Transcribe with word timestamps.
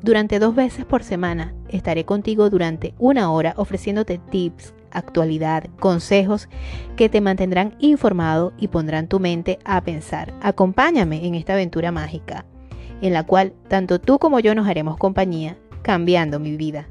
Durante 0.00 0.38
dos 0.38 0.54
veces 0.54 0.84
por 0.84 1.02
semana 1.02 1.54
estaré 1.68 2.04
contigo 2.04 2.50
durante 2.50 2.94
una 2.98 3.32
hora 3.32 3.54
ofreciéndote 3.56 4.18
tips, 4.18 4.72
actualidad, 4.92 5.64
consejos 5.80 6.48
que 6.96 7.08
te 7.08 7.20
mantendrán 7.20 7.74
informado 7.80 8.52
y 8.58 8.68
pondrán 8.68 9.08
tu 9.08 9.18
mente 9.18 9.58
a 9.64 9.80
pensar. 9.80 10.32
Acompáñame 10.40 11.26
en 11.26 11.34
esta 11.34 11.54
aventura 11.54 11.90
mágica, 11.90 12.44
en 13.02 13.12
la 13.12 13.24
cual 13.24 13.52
tanto 13.66 14.00
tú 14.00 14.20
como 14.20 14.38
yo 14.38 14.54
nos 14.54 14.68
haremos 14.68 14.96
compañía, 14.98 15.58
cambiando 15.82 16.38
mi 16.38 16.56
vida. 16.56 16.88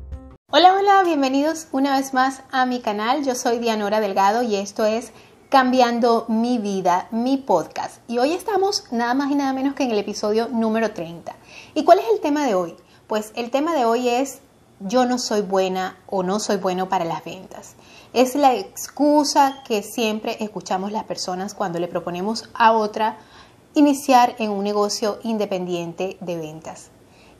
Hola, 0.52 0.76
hola, 0.78 1.04
bienvenidos 1.06 1.70
una 1.72 1.96
vez 1.96 2.14
más 2.14 2.44
a 2.52 2.66
mi 2.66 2.82
canal. 2.82 3.24
Yo 3.24 3.36
soy 3.36 3.60
Dianora 3.60 4.02
Delgado 4.02 4.44
y 4.44 4.56
esto 4.58 4.84
es 4.84 5.14
Cambiando 5.50 6.26
mi 6.28 6.58
vida, 6.58 7.08
mi 7.12 7.38
podcast. 7.38 8.02
Y 8.10 8.18
hoy 8.18 8.34
estamos 8.34 8.92
nada 8.92 9.14
más 9.14 9.32
y 9.32 9.36
nada 9.36 9.54
menos 9.54 9.76
que 9.76 9.84
en 9.84 9.92
el 9.92 9.98
episodio 9.98 10.50
número 10.50 10.92
30. 10.92 11.34
¿Y 11.74 11.86
cuál 11.86 12.00
es 12.00 12.06
el 12.14 12.20
tema 12.20 12.46
de 12.46 12.54
hoy? 12.54 12.76
Pues 13.08 13.32
el 13.36 13.52
tema 13.52 13.74
de 13.74 13.86
hoy 13.86 14.10
es 14.10 14.40
yo 14.82 15.06
no 15.06 15.18
soy 15.18 15.40
buena 15.40 15.98
o 16.08 16.24
no 16.24 16.42
soy 16.42 16.58
bueno 16.58 16.90
para 16.90 17.06
las 17.06 17.24
ventas. 17.24 17.76
Es 18.12 18.36
la 18.36 18.54
excusa 18.54 19.64
que 19.66 19.82
siempre 19.82 20.36
escuchamos 20.42 20.92
las 20.92 21.06
personas 21.06 21.54
cuando 21.54 21.80
le 21.80 21.88
proponemos 21.88 22.50
a 22.54 22.74
otra 22.74 23.18
iniciar 23.76 24.36
en 24.40 24.52
un 24.52 24.66
negocio 24.66 25.20
independiente 25.24 26.18
de 26.20 26.36
ventas. 26.36 26.90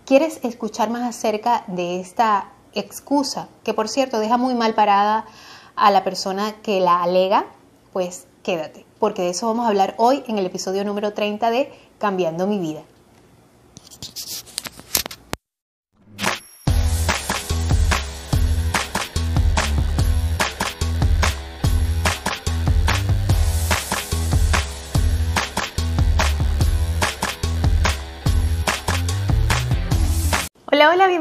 ¿Quieres 0.06 0.40
escuchar 0.44 0.90
más 0.90 1.04
acerca 1.04 1.66
de 1.68 2.00
esta 2.00 2.50
excusa 2.74 3.50
que 3.66 3.74
por 3.74 3.90
cierto 3.90 4.20
deja 4.20 4.38
muy 4.38 4.56
mal 4.56 4.74
parada 4.74 5.26
a 5.76 5.92
la 5.92 6.06
persona 6.06 6.62
que 6.62 6.80
la 6.80 7.04
alega? 7.04 7.46
Pues 7.92 8.26
quédate, 8.42 8.86
porque 9.00 9.24
de 9.24 9.32
eso 9.32 9.48
vamos 9.48 9.66
a 9.66 9.70
hablar 9.70 9.96
hoy 9.98 10.24
en 10.28 10.38
el 10.38 10.46
episodio 10.46 10.86
número 10.86 11.12
30 11.12 11.50
de 11.50 11.74
Cambiando 11.98 12.48
mi 12.48 12.58
vida. 12.58 12.84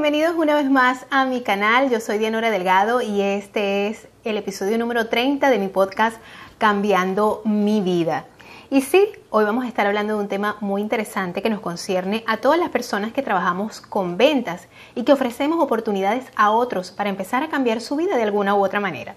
Bienvenidos 0.08 0.36
una 0.36 0.54
vez 0.54 0.70
más 0.70 1.04
a 1.10 1.24
mi 1.24 1.40
canal. 1.40 1.90
Yo 1.90 1.98
soy 1.98 2.18
Dianora 2.18 2.52
Delgado 2.52 3.00
y 3.00 3.22
este 3.22 3.88
es 3.88 4.06
el 4.22 4.36
episodio 4.36 4.78
número 4.78 5.08
30 5.08 5.50
de 5.50 5.58
mi 5.58 5.66
podcast 5.66 6.18
Cambiando 6.58 7.42
mi 7.44 7.80
vida. 7.80 8.24
Y 8.70 8.82
sí, 8.82 9.08
hoy 9.30 9.44
vamos 9.44 9.64
a 9.64 9.66
estar 9.66 9.84
hablando 9.84 10.14
de 10.16 10.22
un 10.22 10.28
tema 10.28 10.58
muy 10.60 10.80
interesante 10.80 11.42
que 11.42 11.50
nos 11.50 11.58
concierne 11.58 12.22
a 12.28 12.36
todas 12.36 12.60
las 12.60 12.68
personas 12.68 13.12
que 13.12 13.22
trabajamos 13.22 13.80
con 13.80 14.16
ventas 14.16 14.68
y 14.94 15.02
que 15.02 15.12
ofrecemos 15.12 15.60
oportunidades 15.60 16.26
a 16.36 16.52
otros 16.52 16.92
para 16.92 17.10
empezar 17.10 17.42
a 17.42 17.48
cambiar 17.48 17.80
su 17.80 17.96
vida 17.96 18.16
de 18.16 18.22
alguna 18.22 18.54
u 18.54 18.64
otra 18.64 18.78
manera. 18.78 19.16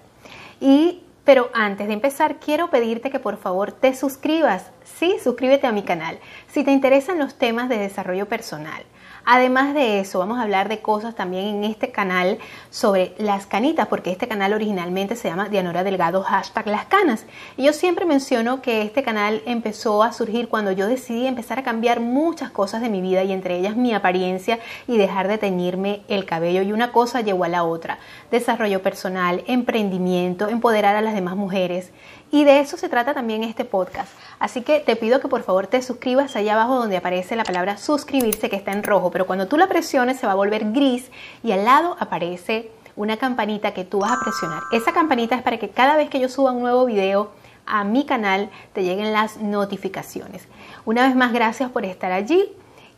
Y 0.60 1.04
pero 1.24 1.52
antes 1.54 1.86
de 1.86 1.94
empezar, 1.94 2.38
quiero 2.38 2.72
pedirte 2.72 3.12
que 3.12 3.20
por 3.20 3.38
favor 3.38 3.72
te 3.72 3.94
suscribas. 3.94 4.72
Sí, 4.84 5.18
suscríbete 5.24 5.68
a 5.68 5.72
mi 5.72 5.84
canal 5.84 6.18
si 6.52 6.64
te 6.64 6.72
interesan 6.72 7.20
los 7.20 7.36
temas 7.36 7.70
de 7.70 7.78
desarrollo 7.78 8.28
personal 8.28 8.84
Además 9.26 9.74
de 9.74 10.00
eso, 10.00 10.20
vamos 10.20 10.40
a 10.40 10.44
hablar 10.44 10.70
de 10.70 10.80
cosas 10.80 11.16
también 11.16 11.46
en 11.46 11.64
este 11.64 11.92
canal 11.92 12.38
sobre 12.70 13.14
las 13.18 13.46
canitas, 13.46 13.88
porque 13.88 14.12
este 14.12 14.28
canal 14.28 14.54
originalmente 14.54 15.16
se 15.16 15.30
llama 15.30 15.50
Dianora 15.50 15.84
Delgado 15.84 16.24
hashtag 16.24 16.68
las 16.68 16.86
canas. 16.86 17.26
Y 17.58 17.64
yo 17.64 17.74
siempre 17.74 18.06
menciono 18.06 18.62
que 18.62 18.82
este 18.82 19.04
canal 19.04 19.42
empezó 19.46 20.04
a 20.04 20.14
surgir 20.14 20.48
cuando 20.48 20.72
yo 20.72 20.88
decidí 20.88 21.28
empezar 21.28 21.60
a 21.60 21.64
cambiar 21.64 22.00
muchas 22.00 22.52
cosas 22.52 22.82
de 22.82 22.90
mi 22.90 23.02
vida 23.02 23.24
y 23.24 23.32
entre 23.32 23.58
ellas 23.58 23.76
mi 23.76 23.94
apariencia 23.94 24.60
y 24.88 24.98
dejar 24.98 25.28
de 25.28 25.38
teñirme 25.38 26.02
el 26.08 26.26
cabello. 26.26 26.62
Y 26.62 26.72
una 26.72 26.92
cosa 26.92 27.22
llegó 27.22 27.44
a 27.44 27.50
la 27.50 27.64
otra. 27.64 28.00
Desarrollo 28.32 28.82
personal, 28.82 29.44
emprendimiento, 29.48 30.50
empoderar 30.50 30.96
a 30.96 31.02
las 31.02 31.14
demás 31.14 31.36
mujeres. 31.36 31.92
Y 32.32 32.44
de 32.44 32.60
eso 32.60 32.78
se 32.78 32.90
trata 32.90 33.14
también 33.14 33.44
este 33.44 33.66
podcast. 33.66 34.12
Así 34.38 34.62
que 34.62 34.80
te 34.80 34.96
pido 34.96 35.20
que 35.20 35.28
por 35.28 35.42
favor 35.42 35.68
te 35.68 35.82
suscribas 35.82 36.36
allá 36.36 36.54
abajo 36.54 36.76
donde 36.76 36.98
aparece 36.98 37.36
la 37.36 37.44
palabra 37.44 37.78
suscribirse 37.78 38.50
que 38.50 38.56
está 38.56 38.72
en 38.72 38.84
rojo, 38.84 39.10
pero 39.10 39.26
cuando 39.26 39.48
tú 39.48 39.58
la 39.58 39.68
presiones 39.68 40.20
se 40.20 40.28
va 40.28 40.34
a 40.34 40.36
volver 40.36 40.72
gris 40.72 41.10
y 41.44 41.52
al 41.52 41.66
lado 41.66 41.98
aparece 42.00 42.72
una 42.96 43.18
campanita 43.18 43.74
que 43.74 43.84
tú 43.84 44.00
vas 44.00 44.12
a 44.12 44.20
presionar. 44.20 44.62
Esa 44.72 44.94
campanita 44.94 45.36
es 45.36 45.42
para 45.42 45.58
que 45.58 45.70
cada 45.70 45.96
vez 45.96 46.10
que 46.10 46.20
yo 46.20 46.30
suba 46.30 46.52
un 46.52 46.62
nuevo 46.62 46.86
video 46.86 47.32
a 47.66 47.84
mi 47.84 48.06
canal 48.06 48.50
te 48.74 48.84
lleguen 48.84 49.12
las 49.12 49.38
notificaciones. 49.38 50.48
Una 50.86 51.08
vez 51.08 51.16
más, 51.16 51.34
gracias 51.34 51.72
por 51.72 51.86
estar 51.86 52.12
allí 52.12 52.52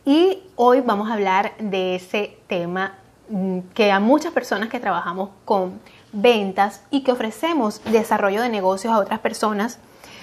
y 0.04 0.40
hoy 0.56 0.80
vamos 0.80 1.08
a 1.08 1.14
hablar 1.14 1.52
de 1.58 1.94
ese 1.94 2.36
tema 2.48 2.96
mm, 3.28 3.60
que 3.74 3.92
a 3.92 4.00
muchas 4.00 4.32
personas 4.32 4.68
que 4.68 4.80
trabajamos 4.80 5.30
con 5.44 5.80
ventas 6.12 6.82
y 6.90 7.02
que 7.02 7.12
ofrecemos 7.12 7.80
desarrollo 7.84 8.42
de 8.42 8.48
negocios 8.48 8.92
a 8.92 8.98
otras 8.98 9.20
personas, 9.20 9.78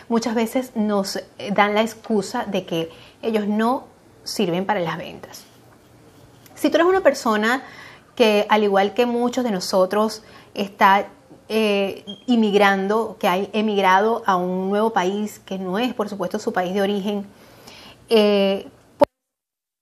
muchas 0.07 0.35
veces 0.35 0.71
nos 0.75 1.15
eh, 1.15 1.51
dan 1.53 1.73
la 1.73 1.81
excusa 1.81 2.45
de 2.45 2.65
que 2.65 2.89
ellos 3.21 3.47
no 3.47 3.85
sirven 4.23 4.65
para 4.65 4.79
las 4.79 4.97
ventas. 4.97 5.43
Si 6.55 6.69
tú 6.69 6.77
eres 6.77 6.87
una 6.87 7.01
persona 7.01 7.63
que, 8.15 8.45
al 8.49 8.63
igual 8.63 8.93
que 8.93 9.05
muchos 9.05 9.43
de 9.43 9.51
nosotros, 9.51 10.23
está 10.53 11.07
eh, 11.47 12.05
inmigrando, 12.27 13.17
que 13.19 13.27
ha 13.27 13.37
emigrado 13.53 14.23
a 14.25 14.35
un 14.35 14.69
nuevo 14.69 14.91
país 14.91 15.39
que 15.39 15.57
no 15.57 15.79
es, 15.79 15.93
por 15.93 16.09
supuesto, 16.09 16.37
su 16.37 16.53
país 16.53 16.73
de 16.73 16.81
origen, 16.81 17.25
eh, 18.09 18.67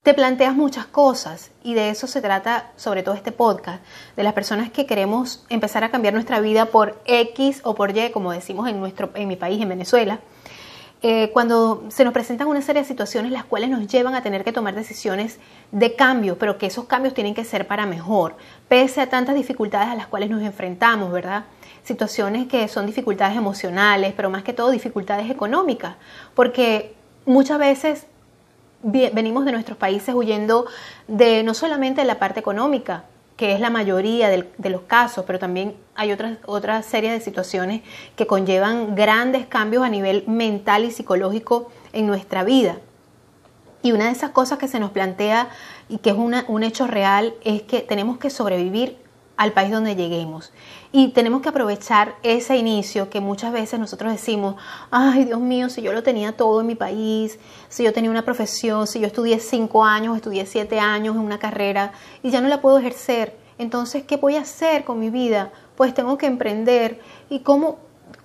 te 0.07 0.13
planteas 0.13 0.56
muchas 0.56 0.85
cosas 0.85 1.51
y 1.63 1.73
de 1.73 1.90
eso 1.90 2.07
se 2.07 2.22
trata 2.22 2.72
sobre 2.78 3.03
todo 3.03 3.13
este 3.13 3.34
podcast, 3.34 3.84
de 4.16 4.23
las 4.23 4.31
personas 4.31 4.72
que 4.72 4.85
queremos 4.85 5.45
empezar 5.50 5.84
a 5.84 5.91
cambiar 5.91 6.13
nuestra 6.13 6.40
vida 6.40 6.68
por 6.68 6.97
X 7.03 7.59
o 7.66 7.75
por 7.75 7.91
Y, 7.94 8.12
como 8.12 8.31
decimos 8.31 8.69
en, 8.69 8.79
nuestro, 8.79 9.12
en 9.16 9.28
mi 9.28 9.35
país, 9.35 9.62
en 9.62 9.67
Venezuela, 9.67 10.22
eh, 11.01 11.29
cuando 11.34 11.84
se 11.90 12.06
nos 12.06 12.13
presentan 12.13 12.47
una 12.47 12.62
serie 12.62 12.84
de 12.84 12.88
situaciones 12.88 13.34
las 13.34 13.44
cuales 13.44 13.69
nos 13.69 13.85
llevan 13.85 14.16
a 14.16 14.23
tener 14.23 14.46
que 14.46 14.53
tomar 14.53 14.75
decisiones 14.75 15.40
de 15.73 15.94
cambio, 15.97 16.38
pero 16.38 16.57
que 16.57 16.67
esos 16.67 16.85
cambios 16.85 17.13
tienen 17.13 17.35
que 17.35 17.44
ser 17.44 17.67
para 17.67 17.85
mejor, 17.85 18.38
pese 18.69 19.01
a 19.01 19.09
tantas 19.09 19.35
dificultades 19.35 19.90
a 19.90 19.96
las 19.96 20.07
cuales 20.07 20.29
nos 20.29 20.41
enfrentamos, 20.41 21.12
¿verdad? 21.12 21.44
Situaciones 21.84 22.47
que 22.47 22.69
son 22.69 22.85
dificultades 22.85 23.35
emocionales, 23.35 24.13
pero 24.16 24.29
más 24.29 24.44
que 24.44 24.53
todo 24.53 24.72
dificultades 24.72 25.29
económicas, 25.29 25.97
porque 26.34 26.96
muchas 27.25 27.59
veces 27.59 28.07
venimos 28.84 29.46
de 29.46 29.52
nuestros 29.52 29.78
países 29.78 30.14
huyendo 30.14 30.66
de 31.08 31.44
no 31.44 31.54
solamente 31.54 32.04
la 32.06 32.20
parte 32.20 32.40
económica, 32.40 33.06
que 33.36 33.54
es 33.54 33.60
la 33.60 33.70
mayoría 33.70 34.30
de, 34.30 34.70
los 34.70 34.82
casos, 34.82 35.24
pero 35.26 35.38
también 35.38 35.76
hay 35.96 36.12
otras 36.12 36.38
otra 36.46 36.82
serie 36.82 37.12
de 37.12 37.20
situaciones 37.20 37.82
que 38.16 38.26
conllevan 38.26 38.96
grandes 38.96 39.46
cambios 39.46 39.84
a 39.84 39.90
nivel 39.90 40.24
mental 40.28 40.86
y 40.86 40.92
psicológico 40.92 41.72
en 41.94 42.08
nuestra 42.08 42.44
vida. 42.44 42.78
Y 43.84 43.92
una 43.92 44.06
de 44.06 44.12
esas 44.12 44.32
cosas 44.32 44.58
que 44.58 44.68
se 44.68 44.80
nos 44.80 44.90
plantea 44.90 45.50
y 45.88 46.00
que 46.00 46.09
es 46.09 46.16
un 46.18 46.64
hecho 46.64 46.88
real 46.88 47.36
es 47.44 47.62
que 47.62 47.82
tenemos 47.82 48.18
que 48.18 48.32
sobrevivir 48.32 48.98
al 49.38 49.53
país 49.53 49.72
donde 49.72 49.96
lleguemos. 49.96 50.52
Y 50.92 51.09
tenemos 51.09 51.42
que 51.42 51.50
aprovechar 51.50 52.16
ese 52.23 52.58
inicio 52.58 53.09
que 53.09 53.22
muchas 53.22 53.53
veces 53.53 53.79
nosotros 53.79 54.11
decimos, 54.11 54.56
ay 54.91 55.26
Dios 55.26 55.40
mío, 55.40 55.70
si 55.70 55.82
yo 55.82 55.94
lo 55.94 56.03
tenía 56.03 56.35
todo 56.35 56.61
en 56.61 56.67
mi 56.67 56.76
país, 56.76 57.40
si 57.70 57.84
yo 57.84 57.94
tenía 57.94 58.09
una 58.09 58.26
profesión, 58.26 58.88
si 58.88 59.00
yo 59.00 59.08
estudié 59.08 59.40
cinco 59.40 59.85
años, 59.85 60.16
estudié 60.16 60.46
siete 60.46 60.79
años 60.79 61.16
en 61.16 61.22
una 61.22 61.40
carrera 61.40 61.94
y 62.23 62.32
ya 62.32 62.41
no 62.41 62.47
la 62.47 62.61
puedo 62.61 62.79
ejercer, 62.79 63.38
entonces, 63.59 64.03
¿qué 64.03 64.17
voy 64.17 64.35
a 64.35 64.41
hacer 64.41 64.84
con 64.84 65.00
mi 65.00 65.09
vida? 65.09 65.52
Pues 65.76 65.94
tengo 65.94 66.17
que 66.17 66.28
emprender. 66.28 67.00
¿Y 67.29 67.40
cómo? 67.40 67.79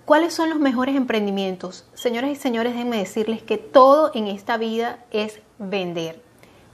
¿Cuáles 0.05 0.35
son 0.35 0.51
los 0.51 0.59
mejores 0.59 0.95
emprendimientos? 0.95 1.87
Señoras 1.95 2.31
y 2.31 2.37
señores, 2.37 2.75
déjenme 2.75 2.99
decirles 2.99 3.43
que 3.43 3.57
todo 3.57 4.11
en 4.15 4.27
esta 4.27 4.59
vida 4.59 5.05
es 5.11 5.41
vender 5.59 6.21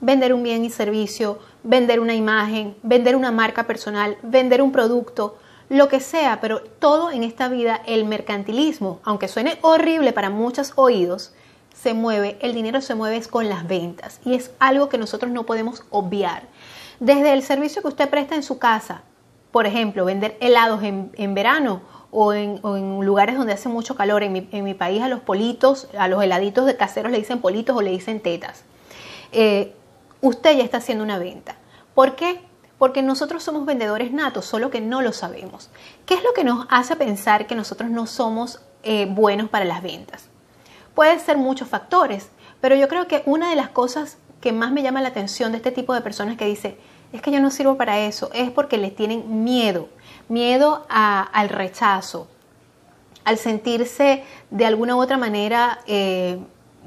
vender 0.00 0.32
un 0.32 0.42
bien 0.42 0.64
y 0.64 0.70
servicio, 0.70 1.38
vender 1.62 2.00
una 2.00 2.14
imagen, 2.14 2.76
vender 2.82 3.16
una 3.16 3.30
marca 3.30 3.66
personal, 3.66 4.16
vender 4.22 4.62
un 4.62 4.72
producto, 4.72 5.38
lo 5.68 5.88
que 5.88 6.00
sea, 6.00 6.40
pero 6.40 6.62
todo 6.62 7.10
en 7.10 7.22
esta 7.22 7.48
vida, 7.48 7.82
el 7.86 8.04
mercantilismo, 8.04 9.00
aunque 9.04 9.28
suene 9.28 9.58
horrible 9.60 10.12
para 10.12 10.30
muchos 10.30 10.72
oídos, 10.76 11.32
se 11.74 11.94
mueve, 11.94 12.38
el 12.40 12.54
dinero 12.54 12.80
se 12.80 12.94
mueve 12.94 13.20
con 13.26 13.48
las 13.48 13.68
ventas 13.68 14.20
y 14.24 14.34
es 14.34 14.50
algo 14.58 14.88
que 14.88 14.98
nosotros 14.98 15.30
no 15.30 15.44
podemos 15.44 15.84
obviar. 15.90 16.44
Desde 17.00 17.32
el 17.32 17.42
servicio 17.42 17.82
que 17.82 17.88
usted 17.88 18.08
presta 18.08 18.34
en 18.34 18.42
su 18.42 18.58
casa, 18.58 19.02
por 19.52 19.66
ejemplo, 19.66 20.04
vender 20.04 20.36
helados 20.40 20.82
en, 20.82 21.34
verano 21.34 21.82
o 22.10 22.32
en, 22.32 22.60
lugares 23.04 23.36
donde 23.36 23.52
hace 23.52 23.68
mucho 23.68 23.94
calor. 23.94 24.22
En 24.22 24.32
mi, 24.32 24.74
país 24.74 25.02
a 25.02 25.08
los 25.08 25.20
politos, 25.20 25.88
a 25.96 26.08
los 26.08 26.22
heladitos 26.22 26.66
de 26.66 26.76
caseros 26.76 27.12
le 27.12 27.18
dicen 27.18 27.40
politos 27.40 27.76
o 27.76 27.80
le 27.80 27.90
dicen 27.90 28.20
tetas. 28.20 28.64
Eh, 29.32 29.74
usted 30.20 30.56
ya 30.56 30.64
está 30.64 30.78
haciendo 30.78 31.04
una 31.04 31.18
venta. 31.18 31.56
¿Por 31.94 32.16
qué? 32.16 32.40
Porque 32.78 33.02
nosotros 33.02 33.42
somos 33.42 33.66
vendedores 33.66 34.12
natos, 34.12 34.44
solo 34.44 34.70
que 34.70 34.80
no 34.80 35.02
lo 35.02 35.12
sabemos. 35.12 35.70
¿Qué 36.06 36.14
es 36.14 36.22
lo 36.22 36.32
que 36.32 36.44
nos 36.44 36.66
hace 36.70 36.96
pensar 36.96 37.46
que 37.46 37.54
nosotros 37.54 37.90
no 37.90 38.06
somos 38.06 38.60
eh, 38.82 39.06
buenos 39.06 39.48
para 39.48 39.64
las 39.64 39.82
ventas? 39.82 40.26
Puede 40.94 41.18
ser 41.18 41.38
muchos 41.38 41.68
factores, 41.68 42.28
pero 42.60 42.76
yo 42.76 42.88
creo 42.88 43.06
que 43.06 43.22
una 43.26 43.50
de 43.50 43.56
las 43.56 43.68
cosas 43.68 44.18
que 44.40 44.52
más 44.52 44.70
me 44.72 44.82
llama 44.82 45.02
la 45.02 45.08
atención 45.08 45.52
de 45.52 45.58
este 45.58 45.72
tipo 45.72 45.94
de 45.94 46.00
personas 46.00 46.36
que 46.36 46.44
dice, 46.46 46.78
es 47.12 47.22
que 47.22 47.30
yo 47.30 47.40
no 47.40 47.50
sirvo 47.50 47.76
para 47.76 47.98
eso, 48.00 48.30
es 48.34 48.50
porque 48.50 48.78
le 48.78 48.90
tienen 48.90 49.44
miedo, 49.44 49.88
miedo 50.28 50.86
al 50.88 51.48
rechazo, 51.48 52.28
al 53.24 53.38
sentirse 53.38 54.24
de 54.50 54.66
alguna 54.66 54.96
u 54.96 55.00
otra 55.00 55.16
manera 55.16 55.80
eh, 55.86 56.38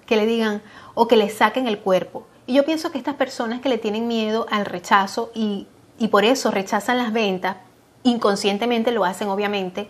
que 0.06 0.16
le 0.16 0.26
digan 0.26 0.62
o 0.94 1.08
que 1.08 1.16
le 1.16 1.30
saquen 1.30 1.68
el 1.68 1.80
cuerpo. 1.80 2.26
Y 2.48 2.54
yo 2.54 2.66
pienso 2.66 2.92
que 2.92 2.98
estas 2.98 3.16
personas 3.16 3.62
que 3.62 3.70
le 3.70 3.78
tienen 3.78 4.08
miedo 4.08 4.46
al 4.50 4.66
rechazo 4.66 5.32
y, 5.34 5.68
y 6.00 6.08
por 6.08 6.26
eso 6.26 6.52
rechazan 6.52 6.98
las 6.98 7.14
ventas, 7.14 7.58
inconscientemente 8.04 8.92
lo 8.92 9.06
hacen 9.06 9.30
obviamente, 9.30 9.88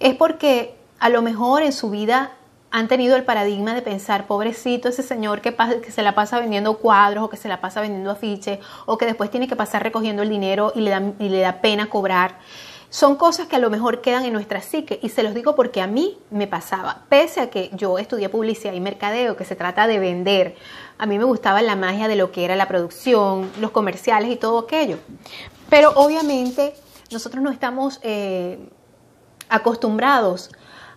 es 0.00 0.14
porque 0.14 0.76
a 0.98 1.08
lo 1.08 1.22
mejor 1.22 1.62
en 1.62 1.72
su 1.72 1.90
vida 1.90 2.32
han 2.70 2.88
tenido 2.88 3.14
el 3.14 3.22
paradigma 3.22 3.72
de 3.72 3.82
pensar, 3.82 4.26
pobrecito 4.26 4.88
ese 4.88 5.04
señor 5.04 5.40
que, 5.40 5.54
que, 5.54 5.92
se 5.92 6.02
la 6.02 6.16
pasa 6.16 6.40
vendiendo 6.40 6.78
cuadros 6.78 7.22
o 7.22 7.28
que 7.28 7.36
se 7.36 7.48
la 7.48 7.60
pasa 7.60 7.80
vendiendo 7.80 8.10
afiches 8.10 8.58
o 8.84 8.98
que 8.98 9.06
después 9.06 9.30
tiene 9.30 9.46
que 9.46 9.54
pasar 9.54 9.84
recogiendo 9.84 10.22
el 10.22 10.28
dinero 10.28 10.72
y 10.74 10.80
le 10.80 10.90
da, 10.90 11.02
y 11.20 11.28
le 11.28 11.38
da 11.38 11.60
pena 11.60 11.86
cobrar. 11.88 12.38
Son 12.94 13.16
cosas 13.16 13.48
que 13.48 13.56
a 13.56 13.58
lo 13.58 13.70
mejor 13.70 14.02
quedan 14.02 14.24
en 14.24 14.32
nuestra 14.32 14.60
psique 14.60 15.00
y 15.02 15.08
se 15.08 15.24
los 15.24 15.34
digo 15.34 15.56
porque 15.56 15.82
a 15.82 15.88
mí 15.88 16.16
me 16.30 16.46
pasaba. 16.46 17.02
Pese 17.08 17.40
a 17.40 17.50
que 17.50 17.68
yo 17.72 17.98
estudié 17.98 18.28
publicidad 18.28 18.72
y 18.72 18.78
mercadeo, 18.78 19.34
que 19.34 19.44
se 19.44 19.56
trata 19.56 19.88
de 19.88 19.98
vender, 19.98 20.54
a 20.96 21.04
mí 21.04 21.18
me 21.18 21.24
gustaba 21.24 21.60
la 21.60 21.74
magia 21.74 22.06
de 22.06 22.14
lo 22.14 22.30
que 22.30 22.44
era 22.44 22.54
la 22.54 22.68
producción, 22.68 23.50
los 23.60 23.72
comerciales 23.72 24.30
y 24.30 24.36
todo 24.36 24.60
aquello. 24.60 24.98
Pero 25.68 25.90
obviamente 25.96 26.72
nosotros 27.10 27.42
no 27.42 27.50
estamos 27.50 27.98
eh, 28.04 28.60
acostumbrados 29.48 30.52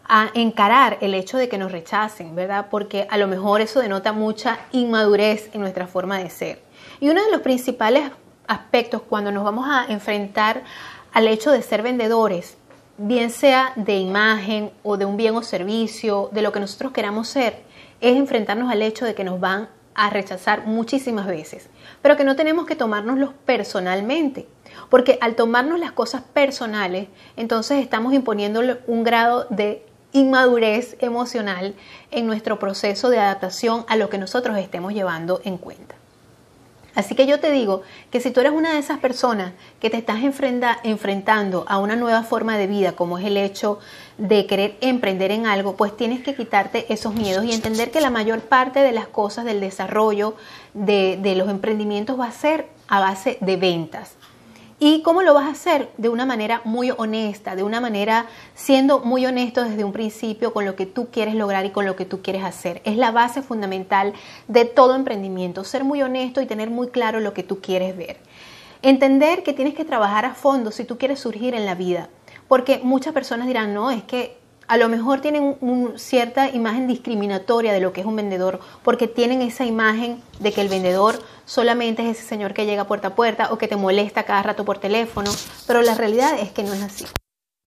a 0.07 0.29
encarar 0.35 0.99
el 1.01 1.15
hecho 1.15 1.39
de 1.39 1.49
que 1.49 1.57
nos 1.57 1.71
rechacen, 1.71 2.35
¿verdad? 2.35 2.67
Porque 2.69 3.07
a 3.09 3.17
lo 3.17 3.27
mejor 3.27 3.61
eso 3.61 3.79
denota 3.79 4.13
mucha 4.13 4.59
inmadurez 4.71 5.49
en 5.51 5.61
nuestra 5.61 5.87
forma 5.87 6.19
de 6.19 6.29
ser. 6.29 6.61
Y 6.99 7.09
uno 7.09 7.25
de 7.25 7.31
los 7.31 7.41
principales 7.41 8.11
aspectos 8.45 9.01
cuando 9.01 9.31
nos 9.31 9.43
vamos 9.43 9.65
a 9.67 9.91
enfrentar 9.91 10.61
al 11.17 11.27
hecho 11.27 11.49
de 11.49 11.63
ser 11.63 11.81
vendedores, 11.81 12.57
bien 12.99 13.31
sea 13.31 13.73
de 13.75 13.97
imagen 13.97 14.69
o 14.83 14.97
de 14.97 15.05
un 15.05 15.17
bien 15.17 15.35
o 15.35 15.41
servicio, 15.41 16.29
de 16.31 16.43
lo 16.43 16.51
que 16.51 16.59
nosotros 16.59 16.91
queramos 16.91 17.27
ser, 17.27 17.63
es 18.01 18.15
enfrentarnos 18.15 18.71
al 18.71 18.83
hecho 18.83 19.03
de 19.03 19.15
que 19.15 19.23
nos 19.23 19.39
van 19.39 19.67
a 19.95 20.11
rechazar 20.11 20.67
muchísimas 20.67 21.25
veces, 21.25 21.71
pero 22.03 22.17
que 22.17 22.23
no 22.23 22.35
tenemos 22.35 22.67
que 22.67 22.75
tomárnoslos 22.75 23.31
personalmente, 23.47 24.47
porque 24.91 25.17
al 25.19 25.33
tomarnos 25.33 25.79
las 25.79 25.91
cosas 25.91 26.21
personales, 26.21 27.07
entonces 27.35 27.81
estamos 27.81 28.13
imponiéndole 28.13 28.77
un 28.85 29.03
grado 29.03 29.47
de 29.49 29.83
inmadurez 30.11 30.97
emocional 30.99 31.73
en 32.11 32.27
nuestro 32.27 32.59
proceso 32.59 33.09
de 33.09 33.17
adaptación 33.17 33.85
a 33.87 33.95
lo 33.95 34.11
que 34.11 34.19
nosotros 34.19 34.55
estemos 34.59 34.93
llevando 34.93 35.41
en 35.43 35.57
cuenta. 35.57 35.96
Así 36.97 37.13
que 37.13 37.27
yo 37.27 37.39
te 37.39 37.51
digo 37.51 37.83
que 38.09 38.19
si 38.19 38.31
tú 38.31 38.39
eres 38.39 38.53
una 38.53 38.73
de 38.73 38.79
esas 38.79 38.97
personas 38.97 39.53
que 39.79 39.91
te 39.91 39.97
estás 39.97 40.17
enfrentando 40.23 41.63
a 41.67 41.77
una 41.77 41.95
nueva 41.95 42.23
forma 42.23 42.57
de 42.57 42.65
vida, 42.65 42.93
como 42.93 43.19
es 43.19 43.25
el 43.25 43.37
hecho 43.37 43.77
de 44.17 44.47
querer 44.47 44.77
emprender 44.81 45.29
en 45.29 45.45
algo, 45.45 45.75
pues 45.75 45.95
tienes 45.95 46.23
que 46.23 46.33
quitarte 46.33 46.91
esos 46.91 47.13
miedos 47.13 47.45
y 47.45 47.53
entender 47.53 47.91
que 47.91 48.01
la 48.01 48.09
mayor 48.09 48.41
parte 48.41 48.79
de 48.79 48.93
las 48.93 49.07
cosas 49.07 49.45
del 49.45 49.59
desarrollo 49.59 50.33
de, 50.73 51.19
de 51.21 51.35
los 51.35 51.49
emprendimientos 51.49 52.19
va 52.19 52.25
a 52.25 52.31
ser 52.31 52.65
a 52.87 52.99
base 52.99 53.37
de 53.41 53.57
ventas. 53.57 54.15
¿Y 54.79 55.01
cómo 55.01 55.23
lo 55.23 55.33
vas 55.33 55.45
a 55.45 55.51
hacer? 55.51 55.89
De 55.97 56.07
una 56.07 56.27
manera 56.27 56.61
muy 56.63 56.91
honesta, 56.91 57.55
de 57.55 57.63
una 57.63 57.81
manera 57.81 58.27
siendo 58.53 58.99
muy 58.99 59.25
honesto 59.25 59.63
desde 59.63 59.83
un 59.83 59.91
principio 59.91 60.53
con 60.53 60.65
lo 60.65 60.75
que 60.75 60.85
tú 60.85 61.07
quieres 61.11 61.33
lograr 61.33 61.65
y 61.65 61.71
con 61.71 61.87
lo 61.87 61.95
que 61.95 62.05
tú 62.05 62.21
quieres 62.21 62.43
hacer. 62.43 62.83
Es 62.85 62.95
la 62.95 63.09
base 63.09 63.41
fundamental 63.41 64.13
de 64.47 64.65
todo 64.65 64.95
emprendimiento, 64.95 65.63
ser 65.63 65.83
muy 65.83 66.03
honesto 66.03 66.41
y 66.41 66.45
tener 66.45 66.69
muy 66.69 66.89
claro 66.89 67.19
lo 67.19 67.33
que 67.33 67.41
tú 67.41 67.59
quieres 67.59 67.97
ver. 67.97 68.17
Entender 68.83 69.41
que 69.41 69.53
tienes 69.53 69.73
que 69.73 69.83
trabajar 69.83 70.25
a 70.25 70.35
fondo 70.35 70.69
si 70.69 70.83
tú 70.83 70.99
quieres 70.99 71.19
surgir 71.19 71.55
en 71.55 71.65
la 71.65 71.73
vida, 71.73 72.09
porque 72.47 72.79
muchas 72.83 73.15
personas 73.15 73.47
dirán, 73.47 73.73
no, 73.73 73.89
es 73.89 74.03
que 74.03 74.37
a 74.67 74.77
lo 74.77 74.89
mejor 74.89 75.21
tienen 75.21 75.57
una 75.61 75.97
cierta 75.97 76.49
imagen 76.49 76.87
discriminatoria 76.87 77.73
de 77.73 77.79
lo 77.79 77.93
que 77.93 78.01
es 78.01 78.07
un 78.07 78.15
vendedor, 78.15 78.59
porque 78.83 79.07
tienen 79.07 79.41
esa 79.41 79.65
imagen 79.65 80.21
de 80.39 80.51
que 80.51 80.61
el 80.61 80.69
vendedor 80.69 81.21
solamente 81.45 82.03
es 82.03 82.17
ese 82.17 82.27
señor 82.27 82.53
que 82.53 82.65
llega 82.65 82.87
puerta 82.87 83.09
a 83.09 83.15
puerta 83.15 83.51
o 83.51 83.57
que 83.57 83.67
te 83.67 83.75
molesta 83.75 84.23
cada 84.23 84.43
rato 84.43 84.65
por 84.65 84.77
teléfono, 84.79 85.31
pero 85.65 85.81
la 85.81 85.95
realidad 85.95 86.37
es 86.39 86.51
que 86.51 86.63
no 86.63 86.73
es 86.73 86.81
así. 86.81 87.05